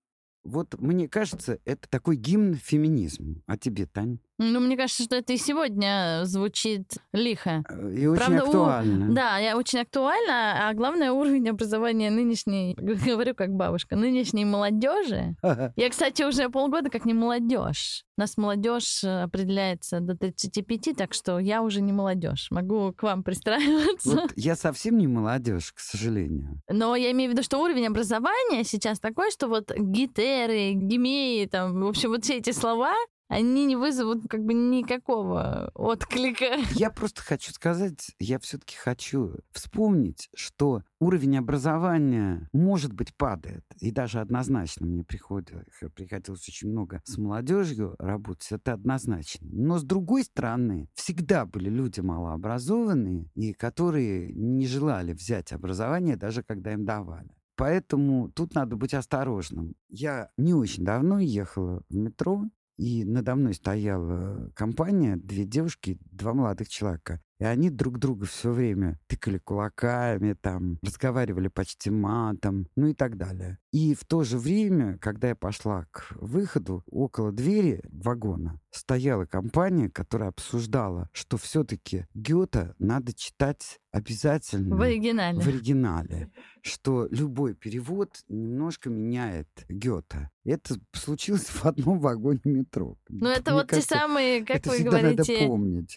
Вот 0.45 0.80
мне 0.80 1.10
кажется, 1.10 1.60
это 1.65 1.89
такой 1.89 2.15
гимн 2.15 2.54
феминизму. 2.54 3.43
А 3.47 3.58
тебе, 3.58 3.86
Тань? 3.86 4.19
Ну, 4.39 4.60
мне 4.60 4.78
кажется, 4.78 5.04
что 5.04 5.15
это 5.15 5.34
и 5.34 5.38
сегодня 5.38 6.21
звучит 6.23 6.97
лихо. 7.12 7.63
Э, 7.69 7.93
и 7.93 8.06
очень 8.06 8.23
Правда, 8.23 8.43
актуально. 8.43 9.12
У... 9.12 9.13
Да, 9.13 9.38
я 9.38 9.58
очень 9.58 9.80
актуально, 9.80 10.69
а 10.69 10.73
главное 10.73 11.12
уровень 11.12 11.50
образования 11.50 12.12
нынешней, 12.12 12.76
говорю 12.78 13.34
как 13.34 13.50
бабушка, 13.52 13.95
нынешней 13.95 14.45
молодежи. 14.45 15.36
Я, 15.76 15.89
кстати, 15.89 16.23
уже 16.23 16.50
полгода 16.50 16.89
как 16.89 17.06
не 17.06 17.13
молодежь. 17.13 18.04
У 18.17 18.21
нас 18.21 18.38
молодежь 18.38 19.04
э, 19.04 19.23
определяется 19.23 20.00
до 20.00 20.15
35, 20.15 20.95
так 20.97 21.13
что 21.13 21.39
я 21.39 21.62
уже 21.62 21.82
не 21.82 21.93
молодежь. 21.93 22.47
Могу 22.52 22.93
к 22.93 23.04
вам 23.04 23.23
пристраиваться. 23.23 24.10
Вот 24.10 24.34
я 24.36 24.56
совсем 24.56 24.97
не 24.97 25.08
молодежь, 25.08 25.71
к 25.71 25.80
сожалению. 25.80 26.62
Но 26.69 26.95
я 26.95 27.12
имею 27.12 27.30
в 27.30 27.34
виду, 27.34 27.43
что 27.43 27.60
уровень 27.60 27.88
образования 27.88 28.63
сейчас 28.63 29.00
такой, 29.00 29.32
что 29.32 29.47
вот 29.47 29.71
гитеры, 29.76 30.73
гимеи, 30.73 31.45
там, 31.45 31.80
в 31.80 31.88
общем, 31.88 32.10
вот 32.10 32.23
все 32.23 32.38
эти 32.38 32.52
слова, 32.52 32.93
они 33.27 33.65
не 33.65 33.75
вызовут 33.75 34.27
как 34.29 34.43
бы 34.43 34.53
никакого 34.53 35.71
отклика. 35.73 36.45
Я 36.75 36.89
просто 36.89 37.21
хочу 37.21 37.51
сказать, 37.51 38.11
я 38.19 38.39
все-таки 38.39 38.75
хочу 38.75 39.35
вспомнить, 39.51 40.29
что 40.33 40.83
уровень 40.99 41.37
образования, 41.37 42.47
может 42.53 42.93
быть, 42.93 43.15
падает. 43.15 43.65
И 43.79 43.91
даже 43.91 44.19
однозначно 44.19 44.85
мне 44.85 45.03
приходилось, 45.03 45.65
приходилось 45.93 46.47
очень 46.47 46.69
много 46.69 47.01
с 47.05 47.17
молодежью 47.17 47.95
работать, 47.99 48.51
это 48.51 48.73
однозначно. 48.73 49.47
Но 49.51 49.77
с 49.77 49.83
другой 49.83 50.23
стороны, 50.23 50.89
всегда 50.93 51.45
были 51.45 51.69
люди 51.69 51.99
малообразованные, 51.99 53.29
и 53.35 53.53
которые 53.53 54.31
не 54.33 54.67
желали 54.67 55.13
взять 55.13 55.51
образование, 55.51 56.15
даже 56.15 56.43
когда 56.43 56.73
им 56.73 56.85
давали. 56.85 57.29
Поэтому 57.55 58.29
тут 58.29 58.53
надо 58.53 58.75
быть 58.75 58.93
осторожным. 58.93 59.73
Я 59.89 60.29
не 60.37 60.53
очень 60.53 60.85
давно 60.85 61.19
ехала 61.19 61.81
в 61.89 61.95
метро, 61.95 62.45
и 62.77 63.03
надо 63.03 63.35
мной 63.35 63.53
стояла 63.53 64.51
компания, 64.55 65.17
две 65.17 65.45
девушки, 65.45 65.99
два 66.11 66.33
молодых 66.33 66.69
человека. 66.69 67.21
И 67.39 67.43
они 67.43 67.69
друг 67.69 67.99
друга 67.99 68.25
все 68.25 68.51
время 68.51 68.99
тыкали 69.07 69.37
кулаками, 69.37 70.33
там, 70.33 70.79
разговаривали 70.81 71.49
почти 71.49 71.91
матом, 71.91 72.67
ну 72.75 72.87
и 72.87 72.93
так 72.93 73.17
далее. 73.17 73.59
И 73.71 73.93
в 73.93 74.05
то 74.05 74.23
же 74.23 74.39
время, 74.39 74.97
когда 74.97 75.29
я 75.29 75.35
пошла 75.35 75.85
к 75.91 76.15
выходу, 76.19 76.83
около 76.87 77.31
двери 77.31 77.83
вагона 77.89 78.59
стояла 78.77 79.25
компания, 79.25 79.89
которая 79.89 80.29
обсуждала, 80.29 81.09
что 81.11 81.37
все-таки 81.37 82.05
Гёта 82.13 82.75
надо 82.79 83.13
читать 83.13 83.79
обязательно 83.91 84.75
в 84.75 84.81
оригинале. 84.81 85.39
в 85.39 85.47
оригинале, 85.47 86.31
что 86.61 87.07
любой 87.09 87.55
перевод 87.55 88.11
немножко 88.27 88.89
меняет 88.89 89.47
Гёта. 89.67 90.29
Это 90.45 90.75
случилось 90.93 91.45
в 91.45 91.65
одном 91.65 91.99
вагоне 91.99 92.39
метро. 92.45 92.97
Ну 93.09 93.29
это 93.29 93.51
Мне 93.51 93.61
вот 93.61 93.69
кажется, 93.69 93.89
те 93.89 93.99
самые, 93.99 94.45
как 94.45 94.65
вы 94.65 94.79
говорите, 94.79 95.49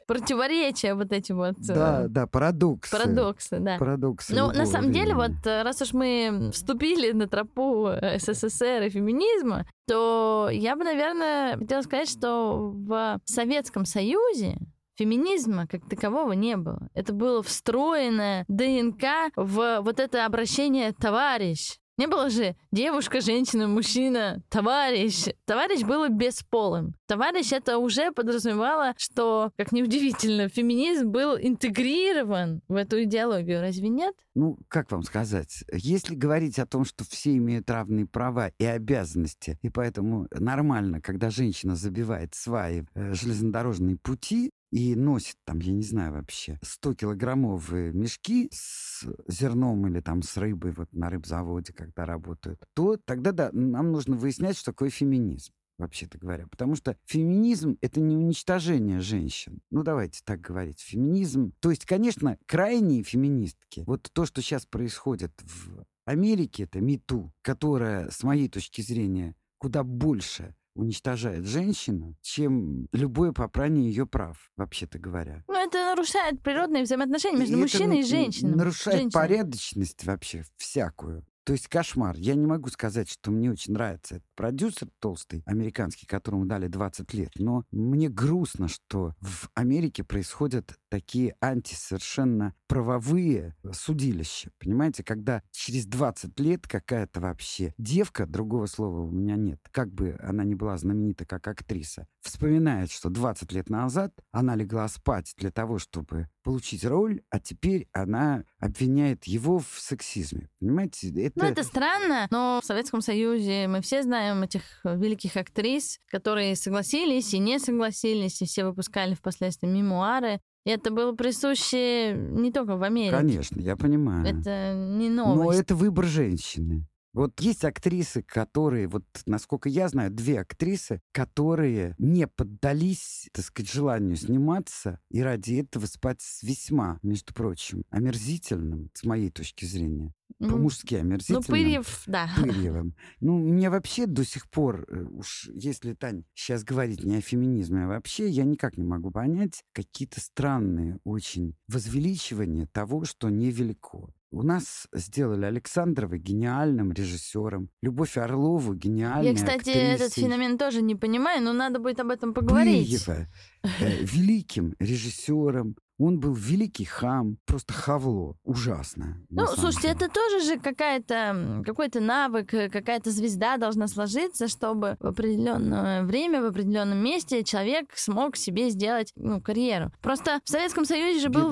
противоречия 0.06 0.94
вот 0.94 1.12
эти 1.12 1.32
вот. 1.32 1.56
Да, 1.60 2.04
э, 2.04 2.08
да, 2.08 2.26
парадоксы. 2.26 2.90
Парадоксы, 2.90 3.58
да. 3.60 3.78
Парадоксы. 3.78 4.34
Ну 4.34 4.50
на 4.50 4.66
самом 4.66 4.90
времени. 4.90 5.04
деле 5.04 5.14
вот 5.14 5.46
э, 5.46 5.62
раз 5.62 5.82
уж 5.82 5.92
мы 5.92 6.50
вступили 6.52 7.12
на 7.12 7.28
тропу 7.28 7.88
э, 7.88 8.18
СССР 8.18 8.84
и 8.84 8.90
феминизма, 8.90 9.66
то 9.90 10.48
я 10.52 10.76
бы, 10.76 10.84
наверное, 10.84 11.58
хотела 11.58 11.82
сказать, 11.82 12.08
что 12.08 12.70
в 12.72 13.20
Советском 13.24 13.84
Союзе 13.84 14.56
феминизма 14.94 15.66
как 15.66 15.88
такового 15.88 16.30
не 16.30 16.56
было. 16.56 16.88
Это 16.94 17.12
было 17.12 17.42
встроенное 17.42 18.44
ДНК 18.46 19.32
в 19.34 19.80
вот 19.80 19.98
это 19.98 20.26
обращение 20.26 20.92
«товарищ». 20.92 21.78
Не 22.00 22.06
было 22.06 22.30
же 22.30 22.56
девушка, 22.72 23.20
женщина, 23.20 23.68
мужчина, 23.68 24.42
товарищ. 24.48 25.26
Товарищ 25.44 25.82
было 25.82 26.08
бесполым. 26.08 26.94
Товарищ 27.06 27.52
это 27.52 27.76
уже 27.76 28.10
подразумевало, 28.10 28.94
что, 28.96 29.52
как 29.58 29.70
неудивительно, 29.70 30.48
феминизм 30.48 31.10
был 31.10 31.36
интегрирован 31.38 32.62
в 32.68 32.76
эту 32.76 33.02
идеологию. 33.02 33.60
Разве 33.60 33.90
нет? 33.90 34.14
Ну, 34.34 34.56
как 34.68 34.90
вам 34.92 35.02
сказать? 35.02 35.62
Если 35.74 36.14
говорить 36.14 36.58
о 36.58 36.64
том, 36.64 36.86
что 36.86 37.04
все 37.04 37.36
имеют 37.36 37.68
равные 37.68 38.06
права 38.06 38.50
и 38.58 38.64
обязанности, 38.64 39.58
и 39.60 39.68
поэтому 39.68 40.26
нормально, 40.30 41.02
когда 41.02 41.28
женщина 41.28 41.76
забивает 41.76 42.34
свои 42.34 42.84
э, 42.94 43.12
железнодорожные 43.12 43.98
пути, 43.98 44.52
и 44.70 44.94
носит 44.94 45.36
там, 45.44 45.58
я 45.58 45.72
не 45.72 45.82
знаю 45.82 46.12
вообще, 46.12 46.58
100-килограммовые 46.62 47.92
мешки 47.92 48.48
с 48.52 49.04
зерном 49.28 49.86
или 49.88 50.00
там 50.00 50.22
с 50.22 50.36
рыбой 50.36 50.72
вот 50.72 50.92
на 50.92 51.10
рыбзаводе, 51.10 51.72
когда 51.72 52.06
работают, 52.06 52.62
то 52.74 52.96
тогда 52.96 53.32
да, 53.32 53.50
нам 53.52 53.92
нужно 53.92 54.16
выяснять, 54.16 54.56
что 54.56 54.72
такое 54.72 54.90
феминизм 54.90 55.52
вообще-то 55.80 56.18
говоря. 56.18 56.46
Потому 56.46 56.76
что 56.76 56.96
феминизм— 57.06 57.78
это 57.80 58.00
не 58.00 58.16
уничтожение 58.16 59.00
женщин. 59.00 59.60
Ну, 59.70 59.82
давайте 59.82 60.20
так 60.24 60.40
говорить. 60.40 60.80
Феминизм... 60.80 61.52
То 61.60 61.70
есть, 61.70 61.86
конечно, 61.86 62.38
крайние 62.46 63.02
феминистки, 63.02 63.84
вот 63.86 64.08
то, 64.12 64.26
что 64.26 64.42
сейчас 64.42 64.66
происходит 64.66 65.32
в 65.42 65.84
Америке, 66.04 66.64
это 66.64 66.80
МИТУ, 66.80 67.32
которая, 67.42 68.10
с 68.10 68.22
моей 68.22 68.48
точки 68.48 68.82
зрения, 68.82 69.34
куда 69.58 69.82
больше 69.82 70.54
уничтожает 70.80 71.46
женщину, 71.46 72.16
чем 72.22 72.86
любое 72.92 73.32
попрание 73.32 73.88
ее 73.88 74.06
прав, 74.06 74.50
вообще-то 74.56 74.98
говоря. 74.98 75.44
Ну, 75.48 75.54
это 75.54 75.78
нарушает 75.78 76.42
природные 76.42 76.84
взаимоотношения 76.84 77.38
между 77.38 77.56
и 77.56 77.60
мужчиной 77.60 78.00
и 78.00 78.04
женщиной. 78.04 78.56
Нарушает 78.56 79.00
женщиной. 79.00 79.12
порядочность 79.12 80.04
вообще 80.04 80.44
всякую. 80.56 81.24
То 81.44 81.52
есть 81.52 81.68
кошмар. 81.68 82.16
Я 82.16 82.34
не 82.34 82.46
могу 82.46 82.68
сказать, 82.68 83.10
что 83.10 83.30
мне 83.30 83.50
очень 83.50 83.72
нравится 83.72 84.16
этот 84.16 84.28
продюсер 84.34 84.88
толстый, 84.98 85.42
американский, 85.46 86.06
которому 86.06 86.46
дали 86.46 86.68
20 86.68 87.12
лет, 87.14 87.30
но 87.36 87.64
мне 87.70 88.08
грустно, 88.08 88.68
что 88.68 89.14
в 89.20 89.48
Америке 89.54 90.04
происходят 90.04 90.78
такие 90.88 91.34
антисовершенно 91.40 92.54
правовые 92.66 93.56
судилища. 93.72 94.50
Понимаете, 94.58 95.02
когда 95.02 95.42
через 95.50 95.86
20 95.86 96.38
лет 96.40 96.66
какая-то 96.66 97.20
вообще 97.20 97.74
девка, 97.78 98.26
другого 98.26 98.66
слова 98.66 99.00
у 99.00 99.10
меня 99.10 99.36
нет, 99.36 99.60
как 99.72 99.92
бы 99.92 100.16
она 100.20 100.44
ни 100.44 100.54
была 100.54 100.76
знаменита 100.76 101.24
как 101.24 101.46
актриса, 101.48 102.06
вспоминает, 102.20 102.90
что 102.90 103.08
20 103.08 103.50
лет 103.52 103.70
назад 103.70 104.12
она 104.30 104.54
легла 104.54 104.86
спать 104.88 105.34
для 105.36 105.50
того, 105.50 105.78
чтобы 105.78 106.28
получить 106.42 106.84
роль, 106.84 107.22
а 107.30 107.40
теперь 107.40 107.88
она 107.92 108.44
обвиняет 108.60 109.24
его 109.24 109.58
в 109.58 109.78
сексизме. 109.78 110.48
Понимаете? 110.60 111.08
Это... 111.24 111.40
Ну, 111.40 111.44
это 111.46 111.62
странно, 111.64 112.28
но 112.30 112.60
в 112.62 112.66
Советском 112.66 113.00
Союзе 113.00 113.66
мы 113.66 113.80
все 113.80 114.02
знаем 114.02 114.42
этих 114.42 114.62
великих 114.84 115.36
актрис, 115.36 115.98
которые 116.08 116.54
согласились 116.56 117.32
и 117.34 117.38
не 117.38 117.58
согласились, 117.58 118.40
и 118.42 118.44
все 118.44 118.64
выпускали 118.64 119.14
впоследствии 119.14 119.66
мемуары. 119.66 120.40
И 120.66 120.70
это 120.70 120.90
было 120.90 121.12
присуще 121.12 122.12
не 122.14 122.52
только 122.52 122.76
в 122.76 122.82
Америке. 122.82 123.16
Конечно, 123.16 123.58
я 123.60 123.76
понимаю. 123.76 124.26
Это 124.26 124.74
не 124.74 125.08
новость. 125.08 125.42
Но 125.42 125.52
это 125.52 125.74
выбор 125.74 126.04
женщины. 126.04 126.86
Вот 127.12 127.40
есть 127.40 127.64
актрисы, 127.64 128.22
которые, 128.22 128.86
вот 128.86 129.04
насколько 129.26 129.68
я 129.68 129.88
знаю, 129.88 130.10
две 130.10 130.40
актрисы, 130.40 131.00
которые 131.12 131.96
не 131.98 132.26
поддались, 132.28 133.28
так 133.32 133.44
сказать, 133.44 133.72
желанию 133.72 134.16
сниматься 134.16 135.00
и 135.10 135.20
ради 135.20 135.54
этого 135.54 135.86
спать 135.86 136.20
с 136.20 136.42
весьма, 136.42 137.00
между 137.02 137.34
прочим, 137.34 137.82
омерзительным, 137.90 138.90
с 138.94 139.04
моей 139.04 139.30
точки 139.30 139.64
зрения, 139.64 140.14
по-мужски 140.38 140.94
омерзительным. 140.94 141.42
Ну, 141.46 141.52
Пырьев, 141.52 142.02
да. 142.06 142.30
Пырьевым. 142.36 142.94
Ну, 143.20 143.38
мне 143.38 143.70
вообще 143.70 144.06
до 144.06 144.24
сих 144.24 144.48
пор, 144.48 144.86
э, 144.88 145.02
уж 145.02 145.50
если, 145.52 145.94
Тань, 145.94 146.24
сейчас 146.34 146.62
говорить 146.62 147.02
не 147.02 147.16
о 147.16 147.20
феминизме, 147.20 147.84
а 147.84 147.88
вообще, 147.88 148.28
я 148.28 148.44
никак 148.44 148.76
не 148.76 148.84
могу 148.84 149.10
понять 149.10 149.64
какие-то 149.72 150.20
странные 150.20 150.98
очень 151.04 151.56
возвеличивания 151.66 152.66
того, 152.66 153.04
что 153.04 153.28
невелико. 153.28 154.12
У 154.32 154.42
нас 154.44 154.86
сделали 154.92 155.44
Александрова 155.44 156.16
гениальным 156.16 156.92
режиссером, 156.92 157.68
Любовь 157.82 158.16
Орлову 158.16 158.74
гениальной 158.74 159.30
Я, 159.30 159.34
кстати, 159.34 159.70
актрисой. 159.70 159.82
этот 159.82 160.12
феномен 160.12 160.56
тоже 160.56 160.82
не 160.82 160.94
понимаю, 160.94 161.42
но 161.42 161.52
надо 161.52 161.80
будет 161.80 161.98
об 161.98 162.10
этом 162.10 162.32
поговорить. 162.32 163.04
Пырьева, 163.04 163.26
э, 163.64 163.68
великим 164.04 164.76
режиссером, 164.78 165.74
он 166.00 166.18
был 166.18 166.32
великий 166.32 166.86
хам, 166.86 167.36
просто 167.44 167.74
хавло. 167.74 168.36
Ужасно. 168.42 169.18
Ну, 169.28 169.46
слушайте, 169.46 169.88
деле. 169.88 169.94
это 169.94 170.08
тоже 170.08 170.40
же 170.40 170.58
какая-то, 170.58 171.62
какой-то 171.64 172.00
навык, 172.00 172.54
э, 172.54 172.70
какая-то 172.70 173.10
звезда 173.10 173.58
должна 173.58 173.86
сложиться, 173.86 174.48
чтобы 174.48 174.96
в 174.98 175.06
определенное 175.06 176.02
время, 176.02 176.40
в 176.42 176.46
определенном 176.46 176.98
месте 176.98 177.44
человек 177.44 177.90
смог 177.94 178.36
себе 178.36 178.70
сделать 178.70 179.12
ну, 179.14 179.42
карьеру. 179.42 179.92
Просто 180.00 180.40
в 180.44 180.48
Советском 180.48 180.86
Союзе 180.86 181.20
же 181.20 181.28
был 181.28 181.50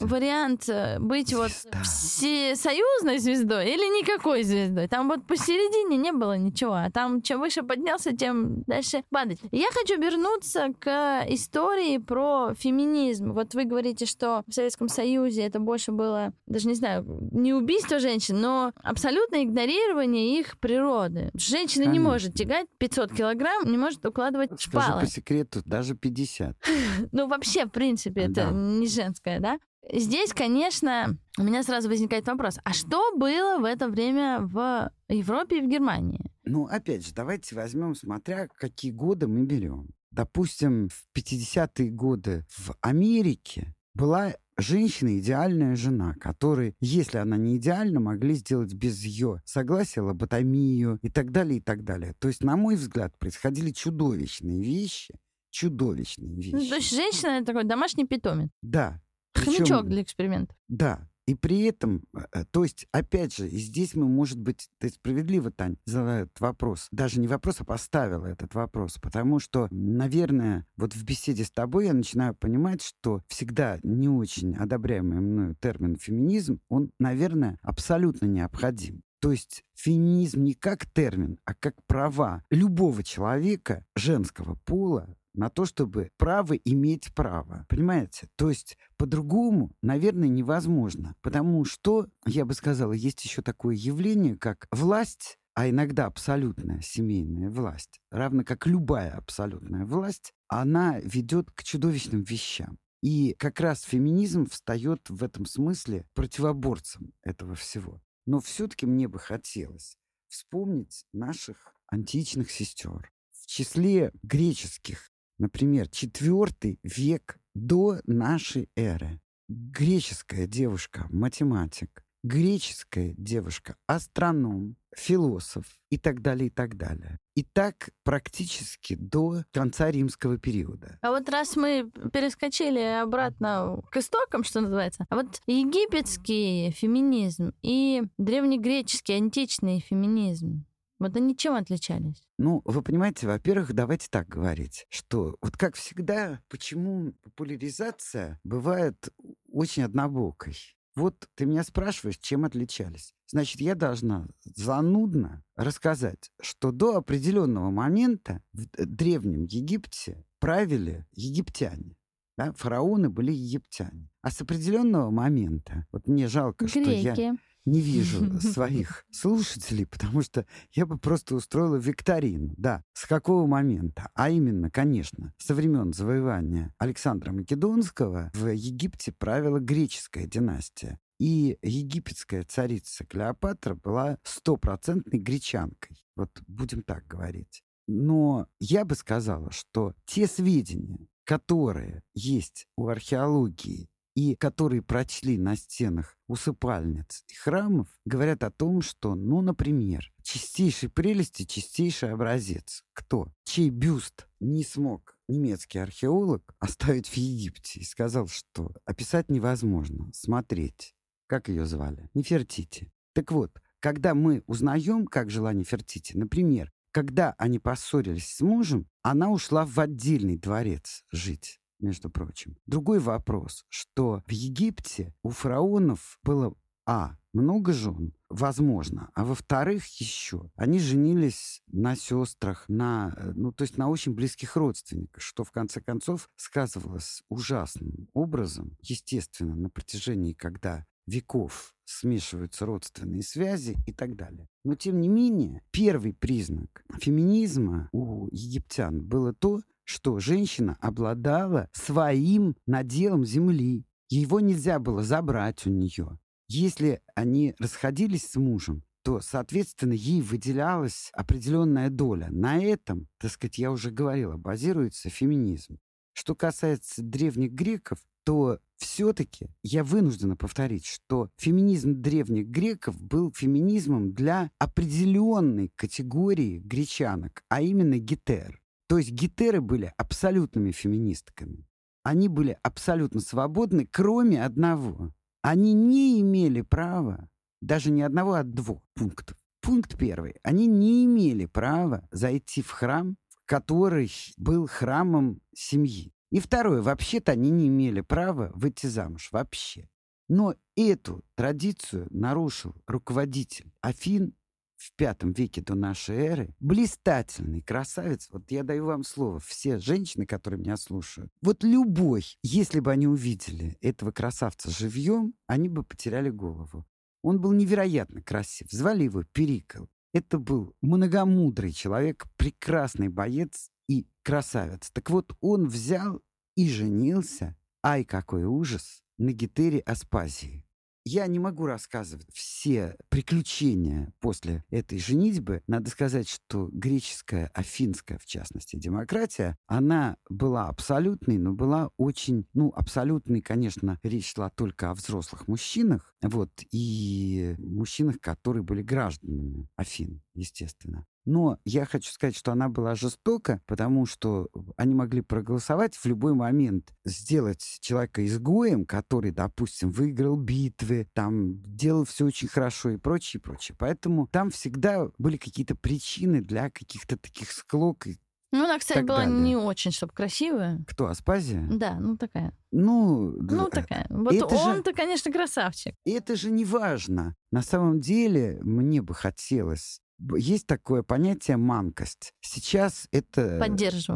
вариант 0.00 0.68
э, 0.68 0.98
быть 0.98 1.28
Звезда. 1.28 1.42
вот 1.78 1.86
всесоюзной 1.86 3.18
звездой 3.18 3.68
или 3.68 4.02
никакой 4.02 4.42
звездой. 4.42 4.88
Там 4.88 5.08
вот 5.08 5.26
посередине 5.26 5.96
не 5.96 6.12
было 6.12 6.36
ничего, 6.36 6.72
а 6.72 6.90
там 6.90 7.22
чем 7.22 7.40
выше 7.40 7.62
поднялся, 7.62 8.16
тем 8.16 8.62
дальше 8.66 9.04
падать. 9.10 9.38
Я 9.52 9.68
хочу 9.72 10.00
вернуться 10.00 10.72
к 10.80 11.24
истории 11.28 11.98
про 11.98 12.52
феминизм. 12.54 13.32
Вот 13.32 13.54
вы 13.54 13.64
говорите, 13.64 13.75
что 14.06 14.42
в 14.46 14.52
Советском 14.52 14.88
Союзе 14.88 15.42
это 15.42 15.60
больше 15.60 15.92
было, 15.92 16.32
даже 16.46 16.68
не 16.68 16.74
знаю, 16.74 17.04
не 17.32 17.52
убийство 17.52 17.98
женщин, 17.98 18.40
но 18.40 18.72
абсолютное 18.82 19.44
игнорирование 19.44 20.38
их 20.38 20.58
природы. 20.58 21.30
Женщина 21.34 21.84
Конечно. 21.84 21.92
не 21.92 21.98
может 21.98 22.34
тягать 22.34 22.66
500 22.78 23.12
килограмм, 23.12 23.70
не 23.70 23.78
может 23.78 24.04
укладывать 24.04 24.50
Скажу 24.60 24.86
шпалы. 24.86 25.00
по 25.02 25.06
секрету, 25.06 25.62
даже 25.64 25.94
50. 25.94 26.56
Ну, 27.12 27.28
вообще, 27.28 27.66
в 27.66 27.70
принципе, 27.70 28.22
это 28.22 28.50
не 28.50 28.86
женское, 28.86 29.40
да? 29.40 29.58
Здесь, 29.92 30.32
конечно, 30.32 31.16
у 31.38 31.42
меня 31.44 31.62
сразу 31.62 31.88
возникает 31.88 32.26
вопрос, 32.26 32.58
а 32.64 32.72
что 32.72 33.16
было 33.16 33.58
в 33.58 33.64
это 33.64 33.88
время 33.88 34.40
в 34.40 34.90
Европе 35.08 35.58
и 35.58 35.62
в 35.62 35.68
Германии? 35.68 36.32
Ну, 36.44 36.66
опять 36.66 37.06
же, 37.06 37.14
давайте 37.14 37.54
возьмем, 37.54 37.94
смотря 37.94 38.48
какие 38.48 38.90
годы 38.90 39.28
мы 39.28 39.44
берем. 39.44 39.88
Допустим, 40.16 40.88
в 40.88 41.04
50-е 41.14 41.90
годы 41.90 42.46
в 42.48 42.74
Америке 42.80 43.74
была 43.92 44.34
женщина 44.56 45.18
идеальная 45.18 45.76
жена, 45.76 46.14
которой, 46.14 46.74
если 46.80 47.18
она 47.18 47.36
не 47.36 47.58
идеальна, 47.58 48.00
могли 48.00 48.32
сделать 48.32 48.72
без 48.72 49.04
ее 49.04 49.42
согласия 49.44 50.00
лоботомию 50.00 50.98
и 51.02 51.10
так 51.10 51.32
далее, 51.32 51.58
и 51.58 51.60
так 51.60 51.84
далее. 51.84 52.14
То 52.18 52.28
есть, 52.28 52.42
на 52.42 52.56
мой 52.56 52.76
взгляд, 52.76 53.18
происходили 53.18 53.72
чудовищные 53.72 54.62
вещи, 54.62 55.14
чудовищные 55.50 56.34
вещи. 56.34 56.54
Ну, 56.54 56.66
то 56.66 56.76
есть 56.76 56.94
женщина— 56.94 57.30
это 57.36 57.48
такой 57.48 57.64
домашний 57.64 58.06
питомец. 58.06 58.48
Да. 58.62 59.02
Хомячок 59.34 59.58
Причем, 59.58 59.88
для 59.90 60.00
экспериментов. 60.00 60.56
Да. 60.68 61.10
И 61.26 61.34
при 61.34 61.62
этом, 61.62 62.04
э, 62.14 62.20
э, 62.32 62.44
то 62.50 62.62
есть, 62.62 62.86
опять 62.92 63.36
же, 63.36 63.48
и 63.48 63.58
здесь 63.58 63.94
мы, 63.94 64.06
может 64.06 64.38
быть, 64.38 64.68
ты 64.78 64.90
справедливо, 64.90 65.50
Тань, 65.50 65.76
задала 65.84 66.20
этот 66.20 66.40
вопрос. 66.40 66.86
Даже 66.92 67.18
не 67.18 67.26
вопрос, 67.26 67.60
а 67.60 67.64
поставила 67.64 68.26
этот 68.26 68.54
вопрос. 68.54 68.98
Потому 69.00 69.40
что, 69.40 69.66
наверное, 69.70 70.66
вот 70.76 70.94
в 70.94 71.04
беседе 71.04 71.44
с 71.44 71.50
тобой 71.50 71.86
я 71.86 71.94
начинаю 71.94 72.34
понимать, 72.34 72.80
что 72.80 73.22
всегда 73.26 73.80
не 73.82 74.08
очень 74.08 74.54
одобряемый 74.54 75.20
мною 75.20 75.56
термин 75.60 75.96
феминизм, 75.96 76.60
он, 76.68 76.90
наверное, 77.00 77.58
абсолютно 77.62 78.26
необходим. 78.26 79.02
То 79.20 79.32
есть 79.32 79.64
феминизм 79.74 80.44
не 80.44 80.54
как 80.54 80.86
термин, 80.86 81.38
а 81.44 81.54
как 81.54 81.74
права 81.86 82.44
любого 82.50 83.02
человека 83.02 83.84
женского 83.96 84.56
пола 84.64 85.08
на 85.36 85.50
то, 85.50 85.64
чтобы 85.64 86.10
право 86.16 86.54
иметь 86.54 87.14
право. 87.14 87.66
Понимаете? 87.68 88.28
То 88.36 88.48
есть 88.48 88.76
по-другому, 88.96 89.72
наверное, 89.82 90.28
невозможно. 90.28 91.14
Потому 91.22 91.64
что, 91.64 92.06
я 92.26 92.44
бы 92.44 92.54
сказала, 92.54 92.92
есть 92.92 93.24
еще 93.24 93.42
такое 93.42 93.74
явление, 93.74 94.36
как 94.36 94.66
власть, 94.70 95.38
а 95.54 95.70
иногда 95.70 96.06
абсолютная 96.06 96.82
семейная 96.82 97.50
власть, 97.50 98.00
равно 98.10 98.44
как 98.44 98.66
любая 98.66 99.12
абсолютная 99.12 99.86
власть, 99.86 100.32
она 100.48 100.98
ведет 101.00 101.50
к 101.50 101.62
чудовищным 101.62 102.22
вещам. 102.22 102.78
И 103.02 103.34
как 103.38 103.60
раз 103.60 103.82
феминизм 103.82 104.46
встает 104.46 105.08
в 105.08 105.22
этом 105.22 105.46
смысле 105.46 106.06
противоборцем 106.14 107.12
этого 107.22 107.54
всего. 107.54 108.02
Но 108.26 108.40
все-таки 108.40 108.84
мне 108.84 109.08
бы 109.08 109.18
хотелось 109.18 109.96
вспомнить 110.28 111.04
наших 111.12 111.74
античных 111.86 112.50
сестер. 112.50 113.10
В 113.32 113.46
числе 113.46 114.12
греческих 114.22 115.10
Например, 115.38 115.88
четвертый 115.88 116.78
век 116.82 117.38
до 117.54 118.00
нашей 118.06 118.68
эры. 118.76 119.20
Греческая 119.48 120.46
девушка, 120.46 121.06
математик, 121.10 122.04
греческая 122.24 123.14
девушка, 123.16 123.76
астроном, 123.86 124.76
философ 124.96 125.64
и 125.90 125.98
так 125.98 126.22
далее, 126.22 126.48
и 126.48 126.50
так 126.50 126.76
далее. 126.76 127.18
И 127.34 127.44
так 127.44 127.90
практически 128.02 128.94
до 128.94 129.44
конца 129.52 129.90
римского 129.90 130.38
периода. 130.38 130.98
А 131.02 131.10
вот 131.10 131.28
раз 131.28 131.54
мы 131.54 131.90
перескочили 132.12 132.80
обратно 132.80 133.80
к 133.90 133.98
истокам, 133.98 134.42
что 134.42 134.60
называется, 134.60 135.06
а 135.08 135.16
вот 135.16 135.40
египетский 135.46 136.70
феминизм 136.70 137.52
и 137.62 138.02
древнегреческий 138.18 139.16
античный 139.16 139.80
феминизм, 139.80 140.64
вот 140.98 141.16
они 141.16 141.36
чем 141.36 141.54
отличались? 141.54 142.26
Ну, 142.38 142.62
вы 142.64 142.82
понимаете, 142.82 143.26
во-первых, 143.26 143.72
давайте 143.74 144.08
так 144.10 144.28
говорить, 144.28 144.86
что 144.88 145.36
вот 145.40 145.56
как 145.56 145.74
всегда, 145.74 146.40
почему 146.48 147.12
популяризация 147.22 148.40
бывает 148.44 149.08
очень 149.50 149.82
однобокой? 149.82 150.56
Вот 150.94 151.28
ты 151.34 151.44
меня 151.44 151.62
спрашиваешь, 151.62 152.16
чем 152.16 152.46
отличались. 152.46 153.14
Значит, 153.26 153.60
я 153.60 153.74
должна 153.74 154.26
занудно 154.44 155.44
рассказать, 155.54 156.30
что 156.40 156.72
до 156.72 156.96
определенного 156.96 157.70
момента 157.70 158.42
в 158.52 158.66
Древнем 158.78 159.44
Египте 159.44 160.24
правили 160.38 161.06
египтяне. 161.12 161.96
Да? 162.38 162.52
Фараоны 162.54 163.10
были 163.10 163.32
египтяне. 163.32 164.08
А 164.22 164.30
с 164.30 164.40
определенного 164.40 165.10
момента, 165.10 165.86
вот 165.92 166.06
мне 166.06 166.28
жалко, 166.28 166.64
Греки. 166.64 166.82
что 166.82 166.90
я 166.90 167.36
не 167.66 167.80
вижу 167.80 168.40
своих 168.40 169.04
слушателей, 169.10 169.86
потому 169.86 170.22
что 170.22 170.46
я 170.72 170.86
бы 170.86 170.98
просто 170.98 171.34
устроила 171.34 171.76
викторину. 171.76 172.54
Да, 172.56 172.82
с 172.94 173.06
какого 173.06 173.46
момента? 173.46 174.08
А 174.14 174.30
именно, 174.30 174.70
конечно, 174.70 175.34
со 175.36 175.54
времен 175.54 175.92
завоевания 175.92 176.72
Александра 176.78 177.32
Македонского 177.32 178.30
в 178.34 178.46
Египте 178.46 179.12
правила 179.12 179.58
греческая 179.58 180.26
династия. 180.26 180.98
И 181.18 181.58
египетская 181.62 182.44
царица 182.44 183.04
Клеопатра 183.06 183.74
была 183.74 184.18
стопроцентной 184.22 185.18
гречанкой. 185.18 186.04
Вот 186.14 186.30
будем 186.46 186.82
так 186.82 187.06
говорить. 187.06 187.62
Но 187.86 188.48
я 188.58 188.84
бы 188.84 188.94
сказала, 188.94 189.50
что 189.50 189.94
те 190.04 190.26
сведения, 190.26 191.08
которые 191.24 192.02
есть 192.14 192.66
у 192.76 192.88
археологии 192.88 193.88
и 194.16 194.34
которые 194.34 194.80
прочли 194.80 195.36
на 195.36 195.56
стенах 195.56 196.16
усыпальниц 196.26 197.22
и 197.28 197.34
храмов, 197.34 197.86
говорят 198.06 198.42
о 198.44 198.50
том, 198.50 198.80
что, 198.80 199.14
ну, 199.14 199.42
например, 199.42 200.10
чистейшей 200.22 200.88
прелести 200.88 201.44
чистейший 201.44 202.12
образец. 202.12 202.82
Кто? 202.94 203.30
Чей 203.44 203.68
бюст 203.68 204.26
не 204.40 204.64
смог 204.64 205.18
немецкий 205.28 205.78
археолог 205.78 206.56
оставить 206.60 207.08
в 207.08 207.16
Египте 207.18 207.80
и 207.80 207.84
сказал, 207.84 208.26
что 208.26 208.72
описать 208.86 209.30
невозможно, 209.30 210.10
смотреть. 210.14 210.94
Как 211.26 211.50
ее 211.50 211.66
звали? 211.66 212.08
Нефертити. 212.14 212.90
Так 213.12 213.32
вот, 213.32 213.60
когда 213.80 214.14
мы 214.14 214.42
узнаем, 214.46 215.06
как 215.06 215.28
жила 215.28 215.52
Нефертити, 215.52 216.16
например, 216.16 216.72
когда 216.90 217.34
они 217.36 217.58
поссорились 217.58 218.34
с 218.34 218.40
мужем, 218.40 218.88
она 219.02 219.28
ушла 219.28 219.66
в 219.66 219.78
отдельный 219.78 220.38
дворец 220.38 221.04
жить 221.12 221.60
между 221.78 222.10
прочим. 222.10 222.56
Другой 222.66 222.98
вопрос, 222.98 223.64
что 223.68 224.22
в 224.26 224.32
Египте 224.32 225.14
у 225.22 225.30
фараонов 225.30 226.18
было 226.22 226.54
а. 226.86 227.16
Много 227.32 227.74
жен, 227.74 228.14
возможно. 228.30 229.10
А 229.14 229.24
во-вторых, 229.24 229.84
еще, 230.00 230.50
они 230.54 230.78
женились 230.78 231.62
на 231.66 231.94
сестрах, 231.94 232.64
на, 232.68 233.12
э, 233.14 233.32
ну, 233.34 233.52
то 233.52 233.62
есть 233.62 233.76
на 233.76 233.90
очень 233.90 234.14
близких 234.14 234.56
родственниках, 234.56 235.20
что 235.20 235.44
в 235.44 235.50
конце 235.50 235.82
концов 235.82 236.30
сказывалось 236.36 237.22
ужасным 237.28 238.08
образом, 238.14 238.78
естественно, 238.80 239.54
на 239.54 239.68
протяжении, 239.68 240.32
когда 240.32 240.86
веков 241.06 241.74
смешиваются 241.84 242.64
родственные 242.64 243.22
связи 243.22 243.76
и 243.86 243.92
так 243.92 244.16
далее. 244.16 244.48
Но, 244.64 244.74
тем 244.74 245.00
не 245.00 245.08
менее, 245.08 245.62
первый 245.72 246.14
признак 246.14 246.84
феминизма 247.00 247.90
у 247.92 248.28
египтян 248.32 249.04
было 249.04 249.34
то, 249.34 249.60
что 249.86 250.18
женщина 250.18 250.76
обладала 250.80 251.70
своим 251.72 252.56
наделом 252.66 253.24
земли. 253.24 253.86
Его 254.10 254.40
нельзя 254.40 254.78
было 254.78 255.02
забрать 255.02 255.64
у 255.66 255.70
нее. 255.70 256.18
Если 256.48 257.00
они 257.14 257.54
расходились 257.58 258.28
с 258.28 258.36
мужем, 258.36 258.82
то, 259.02 259.20
соответственно, 259.20 259.92
ей 259.92 260.20
выделялась 260.20 261.10
определенная 261.12 261.88
доля. 261.88 262.28
На 262.30 262.62
этом, 262.62 263.08
так 263.18 263.30
сказать, 263.30 263.58
я 263.58 263.70
уже 263.70 263.92
говорила, 263.92 264.36
базируется 264.36 265.08
феминизм. 265.08 265.78
Что 266.12 266.34
касается 266.34 267.02
древних 267.02 267.52
греков, 267.52 268.00
то 268.24 268.58
все-таки 268.76 269.48
я 269.62 269.84
вынуждена 269.84 270.36
повторить, 270.36 270.86
что 270.86 271.30
феминизм 271.36 272.02
древних 272.02 272.48
греков 272.48 273.00
был 273.00 273.32
феминизмом 273.32 274.12
для 274.12 274.50
определенной 274.58 275.70
категории 275.76 276.58
гречанок, 276.58 277.44
а 277.48 277.62
именно 277.62 277.98
гетер. 277.98 278.60
То 278.88 278.98
есть 278.98 279.10
гетеры 279.10 279.60
были 279.60 279.92
абсолютными 279.96 280.70
феминистками. 280.70 281.66
Они 282.02 282.28
были 282.28 282.58
абсолютно 282.62 283.20
свободны, 283.20 283.86
кроме 283.90 284.44
одного. 284.44 285.12
Они 285.42 285.72
не 285.72 286.20
имели 286.20 286.60
права 286.60 287.28
даже 287.60 287.90
не 287.90 288.02
одного, 288.02 288.34
а 288.34 288.44
двух 288.44 288.82
пунктов. 288.94 289.36
Пункт 289.60 289.98
первый. 289.98 290.36
Они 290.42 290.66
не 290.66 291.04
имели 291.04 291.46
права 291.46 292.06
зайти 292.12 292.62
в 292.62 292.70
храм, 292.70 293.16
который 293.44 294.10
был 294.36 294.66
храмом 294.66 295.40
семьи. 295.54 296.12
И 296.30 296.38
второе. 296.38 296.82
Вообще-то 296.82 297.32
они 297.32 297.50
не 297.50 297.68
имели 297.68 298.00
права 298.00 298.52
выйти 298.54 298.86
замуж. 298.86 299.30
Вообще. 299.32 299.88
Но 300.28 300.54
эту 300.76 301.24
традицию 301.34 302.06
нарушил 302.10 302.74
руководитель 302.86 303.72
Афин 303.80 304.34
в 304.76 304.92
пятом 304.94 305.32
веке 305.32 305.62
до 305.62 305.74
нашей 305.74 306.16
эры, 306.16 306.54
блистательный 306.60 307.62
красавец, 307.62 308.28
вот 308.30 308.50
я 308.50 308.62
даю 308.62 308.86
вам 308.86 309.04
слово, 309.04 309.40
все 309.40 309.78
женщины, 309.78 310.26
которые 310.26 310.60
меня 310.60 310.76
слушают, 310.76 311.32
вот 311.40 311.64
любой, 311.64 312.24
если 312.42 312.80
бы 312.80 312.92
они 312.92 313.06
увидели 313.06 313.76
этого 313.80 314.12
красавца 314.12 314.70
живьем, 314.70 315.34
они 315.46 315.68
бы 315.68 315.82
потеряли 315.82 316.30
голову. 316.30 316.86
Он 317.22 317.40
был 317.40 317.52
невероятно 317.52 318.22
красив. 318.22 318.70
Звали 318.70 319.04
его 319.04 319.24
Перикл. 319.24 319.86
Это 320.12 320.38
был 320.38 320.76
многомудрый 320.80 321.72
человек, 321.72 322.26
прекрасный 322.36 323.08
боец 323.08 323.70
и 323.88 324.06
красавец. 324.22 324.90
Так 324.92 325.10
вот, 325.10 325.36
он 325.40 325.66
взял 325.66 326.22
и 326.54 326.68
женился, 326.68 327.56
ай, 327.84 328.04
какой 328.04 328.44
ужас, 328.44 329.02
на 329.18 329.32
гитере 329.32 329.80
Аспазии 329.80 330.65
я 331.06 331.28
не 331.28 331.38
могу 331.38 331.66
рассказывать 331.66 332.26
все 332.34 332.96
приключения 333.10 334.12
после 334.18 334.64
этой 334.70 334.98
женитьбы. 334.98 335.62
Надо 335.68 335.88
сказать, 335.88 336.28
что 336.28 336.68
греческая, 336.72 337.48
афинская, 337.54 338.18
в 338.18 338.26
частности, 338.26 338.74
демократия, 338.74 339.56
она 339.66 340.16
была 340.28 340.68
абсолютной, 340.68 341.38
но 341.38 341.52
была 341.52 341.90
очень, 341.96 342.48
ну, 342.54 342.72
абсолютной, 342.74 343.40
конечно, 343.40 344.00
речь 344.02 344.34
шла 344.34 344.50
только 344.50 344.90
о 344.90 344.94
взрослых 344.94 345.46
мужчинах, 345.46 346.12
вот, 346.22 346.50
и 346.72 347.54
мужчинах, 347.58 348.20
которые 348.20 348.64
были 348.64 348.82
гражданами 348.82 349.68
Афин, 349.76 350.22
естественно. 350.34 351.06
Но 351.26 351.58
я 351.64 351.84
хочу 351.84 352.10
сказать, 352.10 352.36
что 352.36 352.52
она 352.52 352.68
была 352.68 352.94
жестока, 352.94 353.60
потому 353.66 354.06
что 354.06 354.48
они 354.76 354.94
могли 354.94 355.20
проголосовать 355.20 355.96
в 355.96 356.06
любой 356.06 356.34
момент, 356.34 356.94
сделать 357.04 357.78
человека 357.80 358.24
изгоем, 358.24 358.86
который, 358.86 359.32
допустим, 359.32 359.90
выиграл 359.90 360.36
битвы, 360.36 361.08
там 361.12 361.60
делал 361.62 362.04
все 362.04 362.26
очень 362.26 362.48
хорошо 362.48 362.90
и 362.90 362.96
прочее, 362.96 363.40
и 363.40 363.42
прочее. 363.42 363.76
Поэтому 363.78 364.28
там 364.28 364.50
всегда 364.50 365.08
были 365.18 365.36
какие-то 365.36 365.74
причины 365.74 366.40
для 366.40 366.70
каких-то 366.70 367.18
таких 367.18 367.50
склок 367.50 368.06
ну, 368.52 368.64
она, 368.64 368.78
кстати, 368.78 369.00
была 369.00 369.24
далее. 369.24 369.38
не 369.38 369.56
очень, 369.56 369.90
чтобы 369.90 370.12
красивая. 370.12 370.82
Кто, 370.86 371.08
Аспазия? 371.08 371.66
Да, 371.70 371.98
ну 371.98 372.16
такая. 372.16 372.54
Ну, 372.70 373.32
ну 373.32 373.68
такая. 373.68 374.06
Вот 374.08 374.34
он-то, 374.40 374.90
же... 374.90 374.96
конечно, 374.96 375.32
красавчик. 375.32 375.94
Это 376.04 376.36
же 376.36 376.50
не 376.50 376.64
важно. 376.64 377.34
На 377.50 377.62
самом 377.62 378.00
деле, 378.00 378.58
мне 378.62 379.02
бы 379.02 379.14
хотелось 379.14 380.00
есть 380.36 380.66
такое 380.66 381.02
понятие 381.02 381.56
манкость. 381.56 382.32
Сейчас 382.40 383.08
это 383.12 383.58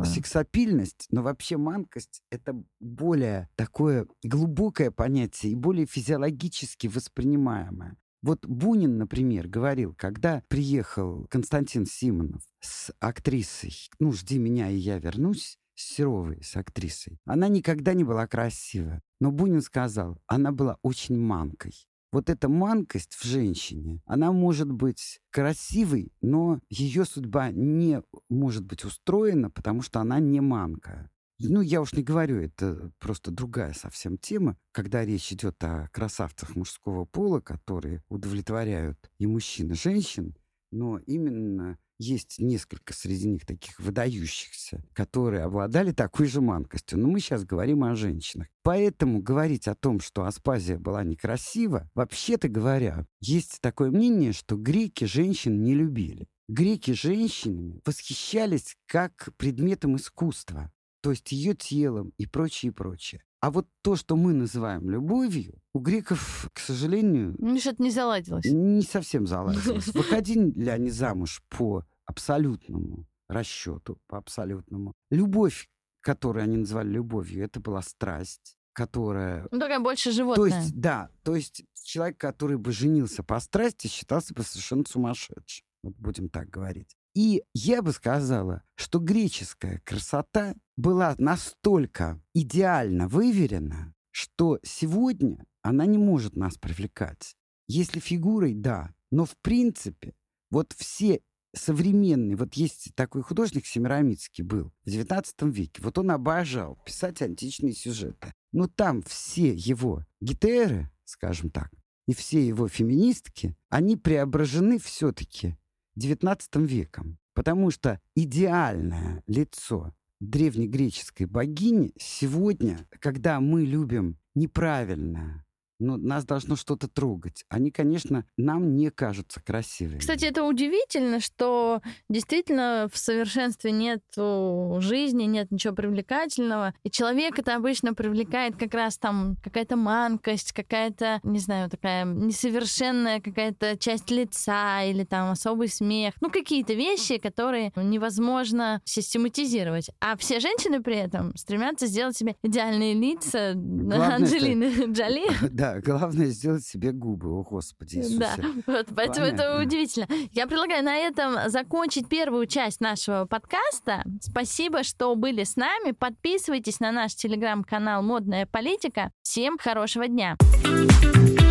сексапильность, 0.04 1.06
но 1.10 1.22
вообще 1.22 1.56
манкость— 1.56 2.22
это 2.30 2.62
более 2.80 3.48
такое 3.56 4.06
глубокое 4.22 4.90
понятие 4.90 5.52
и 5.52 5.56
более 5.56 5.86
физиологически 5.86 6.86
воспринимаемое. 6.86 7.96
Вот 8.22 8.44
Бунин, 8.44 8.98
например, 8.98 9.48
говорил, 9.48 9.94
когда 9.94 10.42
приехал 10.48 11.26
Константин 11.30 11.86
Симонов 11.86 12.42
с 12.60 12.92
актрисой 13.00 13.72
«Ну, 13.98 14.12
жди 14.12 14.38
меня, 14.38 14.70
и 14.70 14.76
я 14.76 14.98
вернусь», 14.98 15.58
с 15.74 15.94
Серовой, 15.94 16.42
с 16.42 16.56
актрисой. 16.56 17.18
Она 17.24 17.48
никогда 17.48 17.94
не 17.94 18.04
была 18.04 18.26
красива. 18.26 19.00
Но 19.18 19.30
Бунин 19.30 19.62
сказал, 19.62 20.20
она 20.26 20.52
была 20.52 20.76
очень 20.82 21.18
манкой 21.18 21.72
вот 22.12 22.29
эта 22.29 22.49
манкость 22.49 23.14
в 23.14 23.25
женщине, 23.25 24.03
она 24.05 24.33
может 24.33 24.70
быть 24.70 25.20
красивой, 25.31 26.12
но 26.20 26.61
ее 26.68 27.05
судьба 27.05 27.51
не 27.51 28.03
может 28.29 28.64
быть 28.64 28.85
устроена, 28.85 29.51
потому 29.51 29.83
что 29.83 30.01
она 30.01 30.18
не 30.18 30.40
манка. 30.40 31.11
Ну, 31.42 31.62
я 31.62 31.81
уж 31.81 31.94
не 31.94 32.03
говорю, 32.03 32.37
это 32.37 32.92
просто 32.99 33.31
другая 33.31 33.73
совсем 33.73 34.18
тема, 34.18 34.59
когда 34.73 35.05
речь 35.05 35.33
идет 35.33 35.62
о 35.64 35.88
красавцах 35.90 36.55
мужского 36.55 37.07
пола, 37.07 37.40
которые 37.40 38.03
удовлетворяют 38.11 39.11
и 39.18 39.27
мужчин, 39.27 39.70
и 39.70 39.75
женщин, 39.75 40.37
но 40.70 40.99
именно 40.99 41.79
есть 42.00 42.38
несколько 42.38 42.94
среди 42.94 43.28
них 43.28 43.44
таких 43.44 43.78
выдающихся, 43.78 44.82
которые 44.94 45.42
обладали 45.42 45.92
такой 45.92 46.26
же 46.26 46.40
манкостью. 46.40 46.98
Но 46.98 47.08
мы 47.08 47.20
сейчас 47.20 47.44
говорим 47.44 47.84
о 47.84 47.94
женщинах. 47.94 48.48
Поэтому 48.62 49.20
говорить 49.20 49.68
о 49.68 49.74
том, 49.74 50.00
что 50.00 50.24
Аспазия 50.24 50.78
была 50.78 51.04
некрасива, 51.04 51.90
вообще-то 51.94 52.48
говоря, 52.48 53.06
есть 53.20 53.60
такое 53.60 53.90
мнение, 53.90 54.32
что 54.32 54.56
греки 54.56 55.04
женщин 55.04 55.62
не 55.62 55.74
любили. 55.74 56.26
Греки 56.48 56.92
женщинами 56.92 57.80
восхищались 57.84 58.76
как 58.86 59.28
предметом 59.36 59.96
искусства, 59.96 60.72
то 61.02 61.10
есть 61.10 61.30
ее 61.32 61.54
телом 61.54 62.12
и 62.16 62.26
прочее, 62.26 62.72
и 62.72 62.74
прочее. 62.74 63.22
А 63.40 63.50
вот 63.50 63.66
то, 63.80 63.96
что 63.96 64.16
мы 64.16 64.34
называем 64.34 64.90
любовью, 64.90 65.54
у 65.72 65.78
греков, 65.78 66.50
к 66.52 66.58
сожалению... 66.58 67.34
Ну, 67.38 67.58
что-то 67.58 67.82
не 67.82 67.90
заладилось. 67.90 68.44
Не 68.44 68.82
совсем 68.82 69.26
заладилось. 69.26 69.86
Выходили 69.88 70.50
ли 70.50 70.68
они 70.68 70.90
замуж 70.90 71.42
по 71.48 71.86
абсолютному 72.11 73.07
расчету, 73.29 74.01
по 74.07 74.18
абсолютному. 74.18 74.92
Любовь, 75.11 75.68
которую 76.01 76.42
они 76.42 76.59
называли 76.59 76.88
любовью, 76.88 77.44
это 77.44 77.61
была 77.61 77.83
страсть, 77.83 78.59
которая... 78.73 79.46
Ну, 79.51 79.59
такая 79.59 79.81
больше 79.81 80.11
животная. 80.11 80.51
То 80.51 80.57
есть, 80.57 80.79
да, 80.79 81.11
то 81.23 81.37
есть 81.37 81.64
человек, 81.83 82.18
который 82.18 82.59
бы 82.59 82.73
женился 82.73 83.23
по 83.23 83.38
страсти, 83.40 83.87
считался 83.87 84.35
бы 84.35 84.42
совершенно 84.42 84.85
сумасшедшим. 84.87 85.64
Вот 85.83 85.94
будем 85.96 86.29
так 86.29 86.51
говорить. 86.51 86.96
И 87.14 87.42
я 87.55 87.83
бы 87.83 87.92
сказала, 87.92 88.62
что 88.77 88.99
греческая 88.99 89.81
красота 89.85 90.55
была 90.77 91.14
настолько 91.18 92.20
идеально 92.35 93.09
выверена, 93.09 93.94
что 94.11 94.59
сегодня 94.62 95.46
она 95.62 95.87
не 95.87 95.99
может 95.99 96.37
нас 96.37 96.57
привлекать. 96.57 97.35
Если 97.66 98.01
фигурой, 98.01 98.55
да, 98.55 98.94
но 99.11 99.25
в 99.25 99.37
принципе 99.42 100.14
вот 100.51 100.73
все 100.77 101.20
современный, 101.54 102.36
вот 102.36 102.54
есть 102.54 102.92
такой 102.94 103.22
художник 103.22 103.66
Семирамицкий 103.66 104.44
был 104.44 104.72
в 104.84 104.88
XIX 104.88 105.24
веке, 105.50 105.82
вот 105.82 105.98
он 105.98 106.10
обожал 106.10 106.78
писать 106.84 107.22
античные 107.22 107.72
сюжеты. 107.72 108.32
Но 108.52 108.66
там 108.66 109.02
все 109.02 109.54
его 109.54 110.04
гетеры, 110.20 110.90
скажем 111.04 111.50
так, 111.50 111.70
и 112.06 112.14
все 112.14 112.44
его 112.44 112.68
феминистки, 112.68 113.56
они 113.68 113.96
преображены 113.96 114.78
все-таки 114.78 115.56
XIX 115.98 116.66
веком. 116.66 117.18
Потому 117.34 117.70
что 117.70 118.00
идеальное 118.14 119.22
лицо 119.26 119.94
древнегреческой 120.18 121.26
богини 121.26 121.92
сегодня, 121.98 122.88
когда 123.00 123.40
мы 123.40 123.64
любим 123.64 124.18
неправильное, 124.34 125.46
но 125.81 125.97
нас 125.97 126.25
должно 126.25 126.57
что-то 126.57 126.88
трогать. 126.88 127.45
Они, 127.49 127.71
конечно, 127.71 128.25
нам 128.37 128.77
не 128.77 128.90
кажутся 128.90 129.40
красивыми. 129.40 129.99
Кстати, 129.99 130.27
это 130.27 130.45
удивительно, 130.45 131.21
что 131.21 131.81
действительно 132.09 132.88
в 132.93 132.99
совершенстве 132.99 133.73
нет 133.73 134.03
жизни, 134.16 135.25
нет 135.25 135.51
ничего 135.51 135.75
привлекательного. 135.75 136.75
И 136.85 136.90
человек 136.90 137.38
это 137.38 137.57
обычно 137.57 137.95
привлекает 137.95 138.57
как 138.57 138.75
раз 138.75 138.99
там 138.99 139.37
какая-то 139.43 139.77
манкость, 139.77 140.53
какая-то, 140.53 141.21
не 141.23 141.38
знаю, 141.38 141.71
такая 141.71 142.05
несовершенная 142.05 143.21
какая-то 143.21 143.77
часть 143.79 144.11
лица 144.11 144.83
или 144.85 145.05
там 145.05 145.31
особый 145.31 145.69
смех. 145.69 146.14
Ну, 146.21 146.31
какие-то 146.31 146.75
вещи, 146.75 147.19
которые 147.19 147.73
невозможно 147.77 148.81
систематизировать. 148.85 149.90
А 150.01 150.16
все 150.16 150.40
женщины 150.40 150.83
при 150.83 150.97
этом 150.97 151.35
стремятся 151.37 151.87
сделать 151.87 152.16
себе 152.16 152.37
идеальные 152.43 152.95
лица 152.95 153.55
Главное, 153.55 154.16
Анджелины 154.16 154.64
это... 154.64 154.85
Джоли. 154.90 155.27
Да, 155.51 155.69
главное 155.80 156.26
сделать 156.26 156.64
себе 156.64 156.92
губы, 156.92 157.28
о 157.30 157.42
Господи 157.42 157.98
Иисусе. 157.98 158.18
Да, 158.18 158.35
вот, 158.66 158.88
поэтому 158.94 159.26
Понятно. 159.26 159.42
это 159.42 159.62
удивительно. 159.62 160.09
Я 160.33 160.46
предлагаю 160.46 160.85
на 160.85 160.96
этом 160.96 161.50
закончить 161.50 162.09
первую 162.09 162.46
часть 162.46 162.80
нашего 162.80 163.26
подкаста. 163.26 164.04
Спасибо, 164.20 164.83
что 164.83 165.14
были 165.14 165.45
с 165.45 165.57
нами. 165.57 165.92
Подписывайтесь 165.92 166.80
на 166.80 166.92
наш 166.92 167.14
телеграм-канал 167.14 168.03
«Модная 168.03 168.47
политика». 168.47 169.12
Всем 169.22 169.59
хорошего 169.59 170.09
дня! 170.09 170.36
thank 170.40 171.05
you 171.05 171.51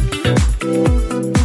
Thank 0.62 1.14
you 1.14 1.39